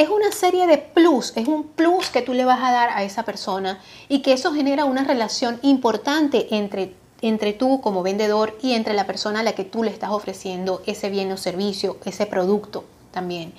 es 0.00 0.08
una 0.08 0.32
serie 0.32 0.66
de 0.66 0.78
plus, 0.78 1.34
es 1.36 1.46
un 1.46 1.62
plus 1.62 2.08
que 2.08 2.22
tú 2.22 2.32
le 2.32 2.46
vas 2.46 2.60
a 2.62 2.72
dar 2.72 2.88
a 2.88 3.02
esa 3.02 3.22
persona 3.22 3.82
y 4.08 4.22
que 4.22 4.32
eso 4.32 4.54
genera 4.54 4.86
una 4.86 5.04
relación 5.04 5.60
importante 5.60 6.46
entre, 6.56 6.94
entre 7.20 7.52
tú 7.52 7.82
como 7.82 8.02
vendedor 8.02 8.56
y 8.62 8.72
entre 8.72 8.94
la 8.94 9.06
persona 9.06 9.40
a 9.40 9.42
la 9.42 9.52
que 9.52 9.64
tú 9.64 9.82
le 9.82 9.90
estás 9.90 10.08
ofreciendo 10.08 10.80
ese 10.86 11.10
bien 11.10 11.30
o 11.32 11.36
servicio, 11.36 11.98
ese 12.06 12.24
producto 12.24 12.86
también. 13.10 13.52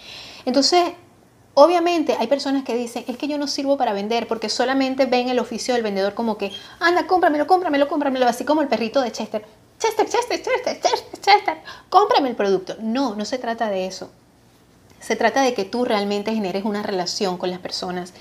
Entonces, 0.44 0.94
obviamente 1.54 2.16
hay 2.20 2.26
personas 2.26 2.64
que 2.64 2.74
dicen, 2.74 3.06
es 3.08 3.20
que 3.20 3.28
yo 3.28 3.38
no 3.38 3.46
sirvo 3.46 3.78
para 3.78 3.94
vender 3.94 4.28
porque 4.28 4.50
solamente 4.50 5.06
ven 5.06 5.30
el 5.30 5.38
oficio 5.38 5.76
del 5.76 5.84
vendedor 5.84 6.16
como 6.16 6.40
que, 6.40 6.52
anda, 6.80 7.06
cómpramelo, 7.06 7.46
cómpramelo, 7.46 7.88
cómpramelo, 7.88 8.26
así 8.26 8.46
como 8.46 8.64
el 8.64 8.68
perrito 8.68 9.00
de 9.02 9.12
Chester. 9.12 9.46
Chester, 9.78 10.10
Chester, 10.10 10.42
Chester, 10.42 10.82
Chester, 10.82 11.22
Chester, 11.22 11.58
cómprame 11.90 12.30
el 12.30 12.36
producto. 12.36 12.78
No, 12.80 13.14
no 13.14 13.26
se 13.26 13.38
trata 13.38 13.70
de 13.70 13.86
eso. 13.86 14.10
Se 15.02 15.18
trata 15.18 15.42
de 15.42 15.54
que 15.54 15.66
tú 15.66 15.84
realmente 15.84 16.34
generes 16.34 16.64
una 16.64 16.84
relación 16.84 17.38
con 17.38 17.50
las 17.50 17.60
personas. 17.60 18.14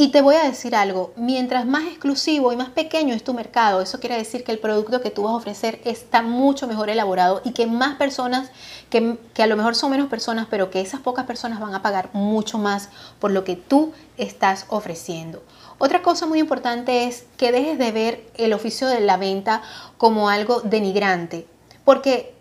Y 0.00 0.12
te 0.12 0.22
voy 0.22 0.36
a 0.36 0.44
decir 0.44 0.76
algo, 0.76 1.12
mientras 1.16 1.66
más 1.66 1.82
exclusivo 1.88 2.52
y 2.52 2.56
más 2.56 2.68
pequeño 2.68 3.16
es 3.16 3.24
tu 3.24 3.34
mercado, 3.34 3.80
eso 3.80 3.98
quiere 3.98 4.16
decir 4.16 4.44
que 4.44 4.52
el 4.52 4.60
producto 4.60 5.00
que 5.00 5.10
tú 5.10 5.24
vas 5.24 5.32
a 5.32 5.36
ofrecer 5.38 5.80
está 5.84 6.22
mucho 6.22 6.68
mejor 6.68 6.88
elaborado 6.88 7.42
y 7.44 7.50
que 7.50 7.66
más 7.66 7.96
personas, 7.96 8.52
que, 8.90 9.18
que, 9.34 9.42
a 9.42 9.48
lo 9.48 9.56
mejor 9.56 9.74
son 9.74 9.90
menos 9.90 10.08
personas, 10.08 10.46
pero 10.48 10.70
que 10.70 10.80
esas 10.80 11.00
pocas 11.00 11.26
personas 11.26 11.58
van 11.58 11.74
a 11.74 11.82
pagar 11.82 12.10
mucho 12.12 12.58
más 12.58 12.90
por 13.18 13.32
lo 13.32 13.42
que 13.42 13.56
tú 13.56 13.92
estás 14.18 14.66
ofreciendo. 14.68 15.42
Otra 15.78 16.00
cosa 16.00 16.26
muy 16.26 16.38
importante 16.38 17.08
es 17.08 17.24
que 17.36 17.50
dejes 17.50 17.76
de 17.76 17.90
ver 17.90 18.24
el 18.36 18.52
oficio 18.52 18.86
de 18.86 19.00
la 19.00 19.16
venta 19.16 19.62
como 19.96 20.28
algo 20.28 20.60
denigrante, 20.60 21.48
porque 21.84 22.37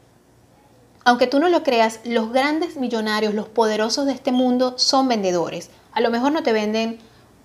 aunque 1.07 1.27
tú 1.27 1.39
no 1.39 1.47
lo 1.47 1.63
creas, 1.63 2.01
los 2.03 2.33
grandes 2.33 2.75
millonarios, 2.75 3.33
los 3.33 3.47
poderosos 3.47 4.05
de 4.05 4.11
este 4.11 4.33
mundo 4.33 4.73
son 4.77 5.07
vendedores. 5.07 5.69
A 5.93 6.01
lo 6.01 6.09
mejor 6.09 6.33
no 6.33 6.43
te 6.43 6.51
venden 6.51 6.99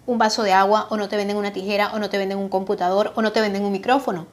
un 0.04 0.18
vaso 0.18 0.42
de 0.42 0.52
agua 0.52 0.88
o 0.90 0.96
no 0.96 1.08
te 1.08 1.16
venden 1.16 1.36
una 1.36 1.52
tijera 1.52 1.92
o 1.94 2.00
no 2.00 2.10
te 2.10 2.18
venden 2.18 2.38
un 2.38 2.48
computador 2.48 3.12
o 3.14 3.22
no 3.22 3.30
te 3.30 3.40
venden 3.40 3.64
un 3.64 3.70
micrófono. 3.70 4.26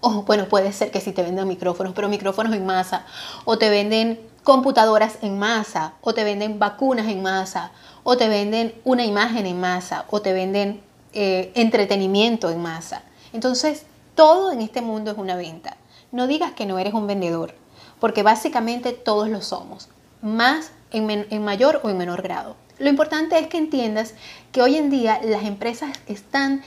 O 0.00 0.24
bueno, 0.24 0.46
puede 0.50 0.74
ser 0.74 0.90
que 0.90 1.00
sí 1.00 1.12
te 1.12 1.22
vendan 1.22 1.48
micrófonos, 1.48 1.94
pero 1.94 2.10
micrófonos 2.10 2.52
en 2.52 2.66
masa. 2.66 3.06
O 3.46 3.56
te 3.56 3.70
venden 3.70 4.20
computadoras 4.44 5.20
en 5.22 5.38
masa. 5.38 5.94
O 6.02 6.12
te 6.12 6.24
venden 6.24 6.58
vacunas 6.58 7.08
en 7.08 7.22
masa. 7.22 7.72
O 8.02 8.18
te 8.18 8.28
venden 8.28 8.74
una 8.84 9.06
imagen 9.06 9.46
en 9.46 9.58
masa. 9.58 10.04
O 10.10 10.20
te 10.20 10.34
venden 10.34 10.82
eh, 11.14 11.50
entretenimiento 11.54 12.50
en 12.50 12.60
masa. 12.60 13.04
Entonces, 13.32 13.86
todo 14.14 14.52
en 14.52 14.60
este 14.60 14.82
mundo 14.82 15.12
es 15.12 15.16
una 15.16 15.34
venta. 15.34 15.78
No 16.12 16.26
digas 16.26 16.52
que 16.52 16.66
no 16.66 16.78
eres 16.78 16.92
un 16.92 17.06
vendedor 17.06 17.54
porque 18.00 18.22
básicamente 18.22 18.92
todos 18.92 19.28
lo 19.28 19.42
somos, 19.42 19.88
más 20.22 20.70
en, 20.90 21.44
mayor 21.44 21.80
o 21.82 21.90
en 21.90 21.98
menor 21.98 22.22
grado. 22.22 22.56
Lo 22.78 22.88
importante 22.88 23.38
es 23.38 23.46
que 23.46 23.58
entiendas 23.58 24.14
que 24.52 24.62
hoy 24.62 24.76
en 24.76 24.90
día 24.90 25.20
las 25.24 25.44
empresas 25.44 25.96
están 26.06 26.62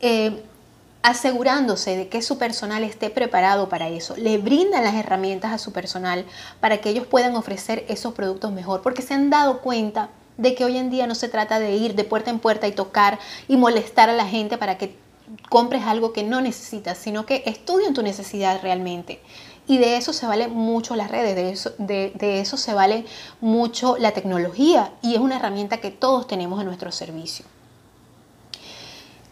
eh, 0.00 0.42
asegurándose 1.02 1.96
de 1.96 2.08
que 2.08 2.22
su 2.22 2.38
personal 2.38 2.84
esté 2.84 3.10
preparado 3.10 3.68
para 3.68 3.88
eso, 3.88 4.16
le 4.16 4.38
brindan 4.38 4.84
las 4.84 4.94
herramientas 4.94 5.52
a 5.52 5.58
su 5.58 5.72
personal 5.72 6.24
para 6.60 6.80
que 6.80 6.90
ellos 6.90 7.06
puedan 7.06 7.36
ofrecer 7.36 7.84
esos 7.88 8.14
productos 8.14 8.52
mejor, 8.52 8.82
porque 8.82 9.02
se 9.02 9.14
han 9.14 9.28
dado 9.28 9.60
cuenta 9.60 10.10
de 10.38 10.54
que 10.54 10.64
hoy 10.64 10.78
en 10.78 10.90
día 10.90 11.06
no 11.06 11.14
se 11.14 11.28
trata 11.28 11.58
de 11.58 11.76
ir 11.76 11.94
de 11.94 12.04
puerta 12.04 12.30
en 12.30 12.38
puerta 12.38 12.66
y 12.66 12.72
tocar 12.72 13.18
y 13.48 13.56
molestar 13.56 14.08
a 14.08 14.14
la 14.14 14.26
gente 14.26 14.56
para 14.56 14.78
que 14.78 14.96
compres 15.48 15.82
algo 15.84 16.12
que 16.12 16.22
no 16.22 16.40
necesitas, 16.40 16.98
sino 16.98 17.26
que 17.26 17.42
estudien 17.46 17.94
tu 17.94 18.02
necesidad 18.02 18.60
realmente. 18.62 19.20
Y 19.72 19.78
de 19.78 19.96
eso 19.96 20.12
se 20.12 20.26
valen 20.26 20.52
mucho 20.52 20.96
las 20.96 21.10
redes, 21.10 21.34
de 21.34 21.48
eso, 21.48 21.72
de, 21.78 22.40
eso 22.42 22.58
se 22.58 22.74
vale 22.74 23.06
mucho 23.40 23.96
la 23.96 24.12
tecnología 24.12 24.92
y 25.00 25.14
es 25.14 25.18
una 25.18 25.36
herramienta 25.36 25.78
que 25.78 25.90
todos 25.90 26.26
tenemos 26.26 26.60
en 26.60 26.66
nuestro 26.66 26.92
servicio. 26.92 27.46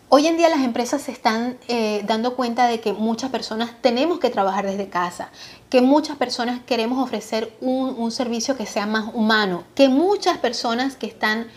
Hoy 0.08 0.28
en 0.28 0.38
día 0.38 0.48
las 0.48 0.60
empresas 0.60 1.02
se 1.02 1.12
están 1.12 1.58
eh, 1.68 2.02
dando 2.06 2.36
cuenta 2.36 2.68
de 2.68 2.80
que 2.80 2.94
muchas 2.94 3.28
personas 3.30 3.72
tenemos 3.82 4.18
que 4.18 4.30
trabajar 4.30 4.64
desde 4.64 4.88
casa, 4.88 5.28
que 5.68 5.82
muchas 5.82 6.16
personas 6.16 6.60
queremos 6.64 7.04
ofrecer 7.04 7.54
un, 7.60 8.10
servicio 8.10 8.56
que 8.56 8.64
sea 8.64 8.86
más 8.86 9.12
humano, 9.12 9.64
que 9.74 9.90
muchas 9.90 10.38
personas 10.38 10.96
que 10.96 11.06
están 11.06 11.48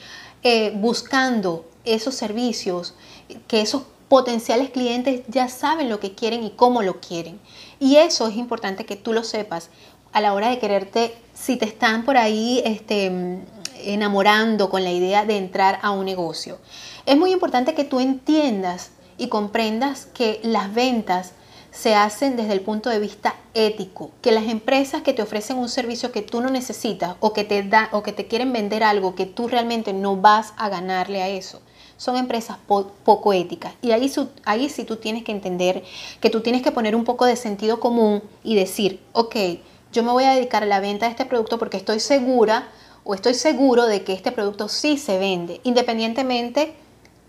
eh, 0.44 0.74
buscando 0.76 1.64
esos 1.86 2.16
servicios, 2.16 2.96
que 3.48 3.62
esos 3.62 3.84
potenciales 4.14 4.70
clientes 4.70 5.22
ya 5.28 5.50
saben 5.50 5.90
lo 5.90 6.00
que 6.00 6.14
quieren 6.14 6.44
y 6.44 6.52
cómo 6.52 6.84
lo 6.84 7.02
quieren. 7.02 7.40
Y 7.80 7.96
eso 7.96 8.28
es 8.28 8.36
importante 8.36 8.86
que 8.86 8.96
tú 8.96 9.12
lo 9.12 9.24
sepas 9.24 9.72
a 10.12 10.22
la 10.22 10.36
hora 10.36 10.52
de 10.52 10.60
quererte, 10.60 11.16
si 11.34 11.58
te 11.58 11.66
están 11.66 12.06
por 12.06 12.18
ahí 12.18 12.62
este, 12.64 13.40
enamorando 13.84 14.70
con 14.70 14.84
la 14.84 14.92
idea 14.92 15.26
de 15.26 15.38
entrar 15.38 15.80
a 15.82 15.90
un 15.90 16.06
negocio. 16.06 16.60
Es 17.08 17.18
muy 17.18 17.32
importante 17.32 17.74
que 17.74 17.86
tú 17.86 18.00
entiendas 18.00 18.92
y 19.18 19.30
comprendas 19.30 20.06
que 20.06 20.40
las 20.44 20.72
ventas 20.72 21.32
se 21.72 21.96
hacen 21.96 22.38
desde 22.38 22.54
el 22.54 22.62
punto 22.62 22.92
de 22.92 23.00
vista 23.00 23.34
ético, 23.56 24.12
que 24.22 24.32
las 24.32 24.44
empresas 24.44 25.02
que 25.02 25.14
te 25.14 25.24
ofrecen 25.24 25.58
un 25.58 25.70
servicio 25.70 26.12
que 26.12 26.22
tú 26.22 26.40
no 26.40 26.52
necesitas 26.52 27.16
o 27.20 27.34
que 27.34 27.46
te 27.46 27.64
da 27.64 27.90
o 27.94 28.04
que 28.04 28.12
te 28.12 28.28
quieren 28.28 28.54
vender 28.54 28.84
algo 28.84 29.16
que 29.16 29.26
tú 29.26 29.48
realmente 29.48 29.92
no 29.92 30.18
vas 30.18 30.54
a 30.58 30.70
ganarle 30.70 31.24
a 31.24 31.30
eso, 31.30 31.64
son 31.98 32.16
empresas 32.16 32.58
poco 32.68 33.34
éticas. 33.34 33.74
Y 33.82 33.92
ahí, 33.92 34.12
ahí 34.46 34.70
sí 34.70 34.84
tú 34.84 34.98
tienes 34.98 35.24
que 35.24 35.32
entender 35.32 35.84
que 36.20 36.30
tú 36.30 36.42
tienes 36.42 36.62
que 36.62 36.72
poner 36.72 36.96
un 36.96 37.04
poco 37.04 37.26
de 37.26 37.36
sentido 37.36 37.80
común 37.80 38.22
y 38.44 38.56
decir, 38.56 39.00
ok, 39.14 39.36
yo 39.92 40.04
me 40.04 40.12
voy 40.12 40.24
a 40.24 40.34
dedicar 40.34 40.64
a 40.64 40.66
la 40.66 40.80
venta 40.80 41.06
de 41.06 41.12
este 41.12 41.26
producto 41.26 41.60
porque 41.60 41.78
estoy 41.78 42.00
segura 42.00 42.68
o 43.04 43.14
estoy 43.14 43.34
seguro 43.34 43.86
de 43.86 44.04
que 44.04 44.14
este 44.14 44.32
producto 44.32 44.68
sí 44.68 44.98
se 44.98 45.18
vende, 45.18 45.62
independientemente 45.64 46.74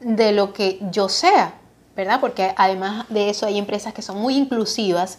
de 0.01 0.33
lo 0.33 0.53
que 0.53 0.81
yo 0.91 1.09
sea, 1.09 1.55
¿verdad? 1.97 2.21
Porque 2.21 2.55
además 2.57 3.07
de 3.09 3.31
eso 3.31 3.47
hay 3.47 3.59
empresas 3.59 3.93
que 3.93 4.03
son 4.03 4.19
muy 4.19 4.37
inclusivas 4.37 5.19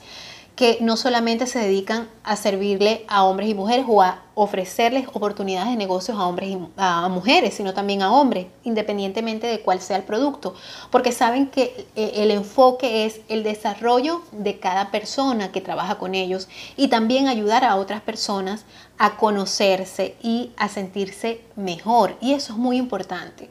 que 0.55 0.77
no 0.79 0.95
solamente 0.95 1.47
se 1.47 1.59
dedican 1.59 2.07
a 2.23 2.37
servirle 2.37 3.05
a 3.09 3.25
hombres 3.25 3.49
y 3.49 3.53
mujeres 3.53 3.85
o 3.89 4.01
a 4.01 4.23
ofrecerles 4.35 5.07
oportunidades 5.13 5.69
de 5.69 5.75
negocios 5.75 6.17
a 6.17 6.25
hombres 6.25 6.49
y 6.49 6.57
a 6.77 7.09
mujeres, 7.09 7.55
sino 7.55 7.73
también 7.73 8.01
a 8.01 8.13
hombres, 8.13 8.47
independientemente 8.63 9.47
de 9.47 9.59
cuál 9.59 9.81
sea 9.81 9.97
el 9.97 10.03
producto, 10.03 10.55
porque 10.91 11.11
saben 11.11 11.47
que 11.47 11.87
eh, 11.95 12.11
el 12.15 12.31
enfoque 12.31 13.05
es 13.05 13.19
el 13.27 13.43
desarrollo 13.43 14.21
de 14.31 14.59
cada 14.59 14.91
persona 14.91 15.51
que 15.51 15.61
trabaja 15.61 15.97
con 15.97 16.15
ellos 16.15 16.47
y 16.77 16.87
también 16.87 17.27
ayudar 17.27 17.65
a 17.65 17.75
otras 17.75 18.01
personas 18.01 18.65
a 18.97 19.17
conocerse 19.17 20.15
y 20.21 20.51
a 20.55 20.69
sentirse 20.69 21.41
mejor, 21.57 22.15
y 22.21 22.33
eso 22.33 22.53
es 22.53 22.59
muy 22.59 22.77
importante. 22.77 23.49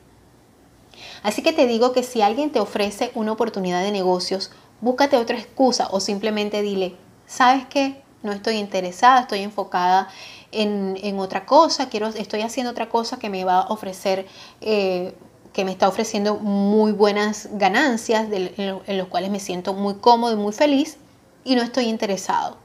Así 1.22 1.42
que 1.42 1.52
te 1.52 1.66
digo 1.66 1.92
que 1.92 2.02
si 2.02 2.22
alguien 2.22 2.50
te 2.50 2.60
ofrece 2.60 3.10
una 3.14 3.32
oportunidad 3.32 3.82
de 3.82 3.90
negocios, 3.90 4.50
búscate 4.80 5.16
otra 5.16 5.38
excusa 5.38 5.88
o 5.90 6.00
simplemente 6.00 6.62
dile, 6.62 6.96
¿sabes 7.26 7.66
qué? 7.66 8.02
No 8.22 8.32
estoy 8.32 8.56
interesada, 8.56 9.20
estoy 9.20 9.40
enfocada 9.40 10.08
en, 10.50 11.18
otra 11.18 11.46
cosa, 11.46 11.88
quiero, 11.88 12.08
estoy 12.08 12.42
haciendo 12.42 12.70
otra 12.70 12.88
cosa 12.88 13.18
que 13.18 13.28
me 13.28 13.44
va 13.44 13.60
a 13.60 13.68
ofrecer, 13.68 14.26
eh, 14.60 15.14
que 15.52 15.64
me 15.64 15.72
está 15.72 15.88
ofreciendo 15.88 16.36
muy 16.36 16.92
buenas 16.92 17.48
ganancias, 17.52 18.28
en, 18.30 18.98
los 18.98 19.08
cuales 19.08 19.30
me 19.30 19.40
siento 19.40 19.74
muy 19.74 19.94
cómodo 19.94 20.32
y 20.32 20.36
muy 20.36 20.52
feliz 20.52 20.96
y 21.44 21.54
no 21.54 21.62
estoy 21.62 21.84
interesado. 21.84 22.56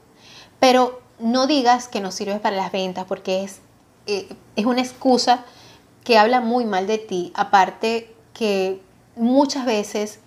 Pero 0.60 1.00
no 1.18 1.46
digas 1.46 1.88
que 1.88 2.00
no 2.00 2.12
sirves 2.12 2.40
para 2.40 2.56
las 2.56 2.72
ventas 2.72 3.04
porque 3.06 3.44
es, 3.44 3.60
eh, 4.06 4.28
es 4.56 4.64
una 4.64 4.80
excusa 4.80 5.44
que 6.04 6.16
habla 6.16 6.40
muy 6.40 6.64
mal 6.64 6.86
de 6.86 6.98
ti, 6.98 7.32
aparte 7.34 8.14
que 8.32 8.80
muchas 9.16 9.66
veces 9.66 10.20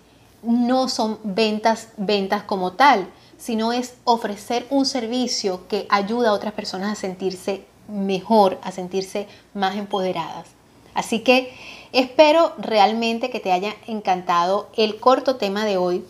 no 0.46 0.88
son 0.88 1.18
ventas, 1.22 1.88
ventas 1.96 2.42
como 2.42 2.72
tal, 2.72 3.08
sino 3.38 3.72
es 3.72 3.94
ofrecer 4.04 4.66
un 4.70 4.86
servicio 4.86 5.66
que 5.68 5.86
ayuda 5.90 6.30
a 6.30 6.32
otras 6.32 6.54
personas 6.54 6.92
a 6.92 7.00
sentirse 7.00 7.64
mejor, 7.88 8.58
a 8.62 8.72
sentirse 8.72 9.28
más 9.52 9.76
empoderadas. 9.76 10.46
Así 10.94 11.20
que 11.20 11.52
espero 11.92 12.52
realmente 12.58 13.30
que 13.30 13.40
te 13.40 13.52
haya 13.52 13.74
encantado 13.86 14.68
el 14.76 14.98
corto 15.00 15.36
tema 15.36 15.64
de 15.64 15.76
hoy, 15.76 16.04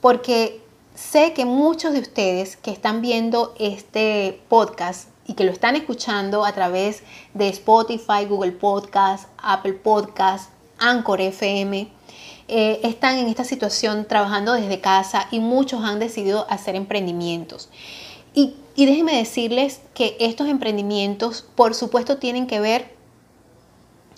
porque 0.00 0.60
sé 0.94 1.32
que 1.34 1.44
muchos 1.44 1.92
de 1.92 2.00
ustedes 2.00 2.56
que 2.56 2.70
están 2.70 3.02
viendo 3.02 3.54
este 3.58 4.40
podcast 4.48 5.08
y 5.26 5.34
que 5.34 5.44
lo 5.44 5.52
están 5.52 5.76
escuchando 5.76 6.44
a 6.44 6.52
través 6.52 7.02
de 7.34 7.48
Spotify, 7.48 8.24
Google 8.28 8.52
Podcast, 8.52 9.28
Apple 9.38 9.74
Podcast, 9.74 10.50
Anchor 10.78 11.20
FM, 11.20 11.88
eh, 12.54 12.80
están 12.82 13.16
en 13.16 13.28
esta 13.28 13.44
situación 13.44 14.04
trabajando 14.04 14.52
desde 14.52 14.78
casa 14.78 15.26
y 15.30 15.40
muchos 15.40 15.82
han 15.84 15.98
decidido 15.98 16.44
hacer 16.50 16.74
emprendimientos. 16.74 17.70
Y, 18.34 18.56
déjenme 18.76 19.16
decirles 19.16 19.80
que 19.94 20.18
estos 20.20 20.48
emprendimientos, 20.48 21.46
por 21.54 21.74
supuesto, 21.74 22.18
tienen 22.18 22.46
que 22.46 22.60
ver 22.60 22.94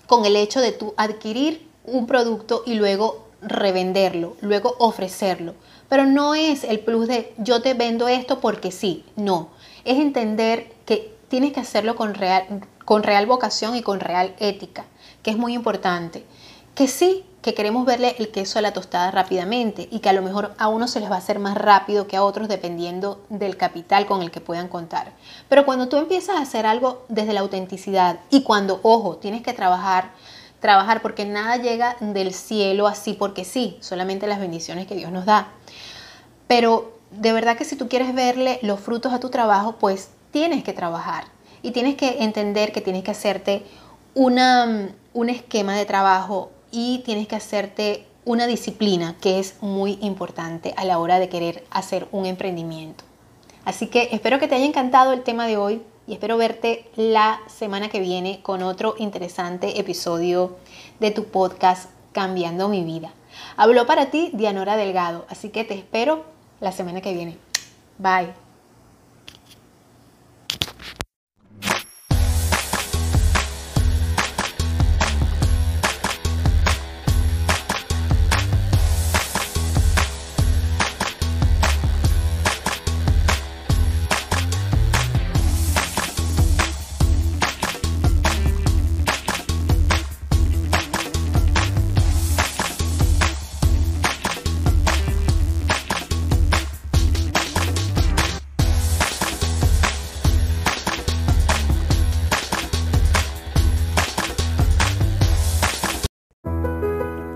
con 0.08 0.24
el 0.24 0.34
hecho 0.34 0.60
de 0.60 0.72
tú 0.72 0.94
adquirir 0.96 1.64
un 1.84 2.08
producto 2.08 2.64
y 2.66 2.74
luego 2.74 3.28
revenderlo, 3.40 4.36
luego 4.40 4.74
ofrecerlo. 4.80 5.54
Pero 5.88 6.04
no 6.04 6.34
es 6.34 6.64
el 6.64 6.80
plus 6.80 7.06
de 7.06 7.34
yo 7.38 7.62
te 7.62 7.74
vendo 7.74 8.08
esto 8.08 8.40
porque 8.40 8.72
sí, 8.72 9.04
no. 9.14 9.50
Es 9.84 9.98
entender 9.98 10.72
que 10.86 11.14
tienes 11.28 11.52
que 11.52 11.60
hacerlo 11.60 11.94
con 11.94 12.14
real, 12.14 12.66
con 12.84 13.04
real 13.04 13.26
vocación 13.26 13.76
y 13.76 13.82
con 13.82 14.00
real 14.00 14.34
ética, 14.40 14.86
que 15.22 15.30
es 15.30 15.36
muy 15.36 15.54
importante. 15.54 16.24
Que 16.74 16.88
sí, 16.88 17.24
que 17.44 17.52
queremos 17.52 17.84
verle 17.84 18.16
el 18.18 18.30
queso 18.30 18.58
a 18.58 18.62
la 18.62 18.72
tostada 18.72 19.10
rápidamente 19.10 19.86
y 19.90 19.98
que 19.98 20.08
a 20.08 20.14
lo 20.14 20.22
mejor 20.22 20.54
a 20.56 20.68
unos 20.68 20.92
se 20.92 21.00
les 21.00 21.10
va 21.10 21.16
a 21.16 21.18
hacer 21.18 21.38
más 21.38 21.58
rápido 21.58 22.06
que 22.06 22.16
a 22.16 22.24
otros 22.24 22.48
dependiendo 22.48 23.22
del 23.28 23.58
capital 23.58 24.06
con 24.06 24.22
el 24.22 24.30
que 24.30 24.40
puedan 24.40 24.66
contar. 24.66 25.12
Pero 25.50 25.66
cuando 25.66 25.90
tú 25.90 25.98
empiezas 25.98 26.36
a 26.36 26.40
hacer 26.40 26.64
algo 26.64 27.04
desde 27.10 27.34
la 27.34 27.40
autenticidad 27.40 28.18
y 28.30 28.44
cuando, 28.44 28.80
ojo, 28.82 29.18
tienes 29.18 29.42
que 29.42 29.52
trabajar, 29.52 30.12
trabajar 30.58 31.02
porque 31.02 31.26
nada 31.26 31.58
llega 31.58 31.98
del 32.00 32.32
cielo 32.32 32.86
así 32.86 33.12
porque 33.12 33.44
sí, 33.44 33.76
solamente 33.80 34.26
las 34.26 34.40
bendiciones 34.40 34.86
que 34.86 34.94
Dios 34.94 35.12
nos 35.12 35.26
da. 35.26 35.48
Pero 36.46 36.94
de 37.10 37.34
verdad 37.34 37.58
que 37.58 37.66
si 37.66 37.76
tú 37.76 37.90
quieres 37.90 38.14
verle 38.14 38.58
los 38.62 38.80
frutos 38.80 39.12
a 39.12 39.20
tu 39.20 39.28
trabajo, 39.28 39.76
pues 39.78 40.08
tienes 40.30 40.64
que 40.64 40.72
trabajar 40.72 41.24
y 41.60 41.72
tienes 41.72 41.96
que 41.96 42.24
entender 42.24 42.72
que 42.72 42.80
tienes 42.80 43.04
que 43.04 43.10
hacerte 43.10 43.66
una, 44.14 44.88
un 45.12 45.28
esquema 45.28 45.76
de 45.76 45.84
trabajo 45.84 46.50
y 46.74 46.98
tienes 47.04 47.28
que 47.28 47.36
hacerte 47.36 48.04
una 48.24 48.46
disciplina 48.48 49.16
que 49.20 49.38
es 49.38 49.62
muy 49.62 49.96
importante 50.00 50.74
a 50.76 50.84
la 50.84 50.98
hora 50.98 51.20
de 51.20 51.28
querer 51.28 51.64
hacer 51.70 52.08
un 52.10 52.26
emprendimiento. 52.26 53.04
Así 53.64 53.86
que 53.86 54.08
espero 54.10 54.40
que 54.40 54.48
te 54.48 54.56
haya 54.56 54.66
encantado 54.66 55.12
el 55.12 55.22
tema 55.22 55.46
de 55.46 55.56
hoy 55.56 55.82
y 56.06 56.14
espero 56.14 56.36
verte 56.36 56.90
la 56.96 57.40
semana 57.46 57.88
que 57.88 58.00
viene 58.00 58.40
con 58.42 58.62
otro 58.62 58.96
interesante 58.98 59.78
episodio 59.78 60.56
de 61.00 61.12
tu 61.12 61.26
podcast 61.26 61.90
Cambiando 62.12 62.68
mi 62.68 62.84
vida. 62.84 63.12
Habló 63.56 63.86
para 63.86 64.10
ti 64.10 64.30
Dianora 64.32 64.76
Delgado, 64.76 65.26
así 65.28 65.50
que 65.50 65.64
te 65.64 65.74
espero 65.74 66.24
la 66.60 66.72
semana 66.72 67.00
que 67.00 67.14
viene. 67.14 67.38
Bye. 67.98 68.43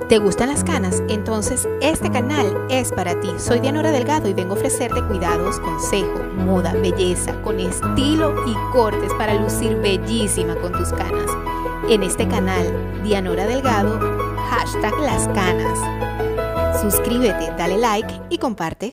¿Te 0.09 0.17
gustan 0.17 0.49
las 0.49 0.65
canas? 0.65 1.03
Entonces 1.11 1.69
este 1.83 2.11
canal 2.11 2.67
es 2.71 2.93
para 2.93 3.21
ti. 3.21 3.29
Soy 3.37 3.61
Dianora 3.61 3.91
Delgado 3.91 4.27
y 4.27 4.33
vengo 4.33 4.55
a 4.55 4.57
ofrecerte 4.57 5.03
cuidados, 5.03 5.61
consejo, 5.61 6.25
moda, 6.35 6.73
belleza, 6.73 7.39
con 7.43 7.61
estilo 7.61 8.35
y 8.47 8.55
cortes 8.73 9.13
para 9.19 9.35
lucir 9.35 9.77
bellísima 9.77 10.55
con 10.57 10.73
tus 10.73 10.89
canas. 10.95 11.31
En 11.91 12.03
este 12.03 12.27
canal, 12.27 12.73
Dianora 13.05 13.47
Delgado, 13.47 14.01
hashtag 14.49 14.99
las 15.01 15.29
canas. 15.29 16.81
Suscríbete, 16.81 17.53
dale 17.59 17.77
like 17.77 18.23
y 18.31 18.39
comparte. 18.39 18.93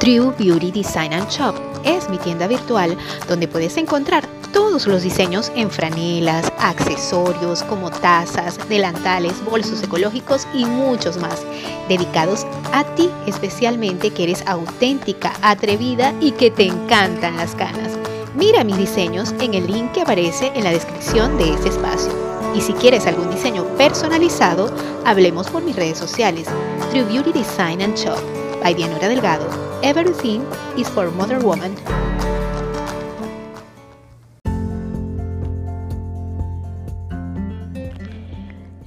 True 0.00 0.34
Beauty 0.36 0.72
Design 0.72 1.12
and 1.12 1.28
Shop 1.28 1.54
es 1.84 2.10
mi 2.10 2.18
tienda 2.18 2.48
virtual 2.48 2.96
donde 3.28 3.46
puedes 3.46 3.76
encontrar 3.76 4.26
todos 4.60 4.86
los 4.86 5.02
diseños 5.02 5.50
en 5.56 5.70
franelas, 5.70 6.52
accesorios 6.58 7.62
como 7.62 7.90
tazas, 7.90 8.58
delantales, 8.68 9.42
bolsos 9.42 9.82
ecológicos 9.82 10.46
y 10.52 10.66
muchos 10.66 11.16
más, 11.16 11.46
dedicados 11.88 12.46
a 12.70 12.84
ti 12.94 13.08
especialmente 13.26 14.10
que 14.10 14.24
eres 14.24 14.46
auténtica, 14.46 15.32
atrevida 15.40 16.12
y 16.20 16.32
que 16.32 16.50
te 16.50 16.64
encantan 16.64 17.38
las 17.38 17.54
canas. 17.54 17.92
Mira 18.36 18.62
mis 18.62 18.76
diseños 18.76 19.34
en 19.40 19.54
el 19.54 19.66
link 19.66 19.92
que 19.92 20.02
aparece 20.02 20.52
en 20.54 20.64
la 20.64 20.72
descripción 20.72 21.38
de 21.38 21.54
este 21.54 21.70
espacio. 21.70 22.12
Y 22.54 22.60
si 22.60 22.74
quieres 22.74 23.06
algún 23.06 23.30
diseño 23.30 23.64
personalizado, 23.78 24.70
hablemos 25.06 25.48
por 25.48 25.62
mis 25.62 25.76
redes 25.76 25.96
sociales, 25.96 26.48
True 26.90 27.04
Beauty 27.04 27.32
Design 27.32 27.80
and 27.80 27.96
Shop, 27.96 28.20
by 28.62 28.74
Dianora 28.74 29.08
Delgado. 29.08 29.48
Everything 29.82 30.42
is 30.76 30.86
for 30.86 31.10
Mother 31.12 31.38
Woman. 31.38 31.74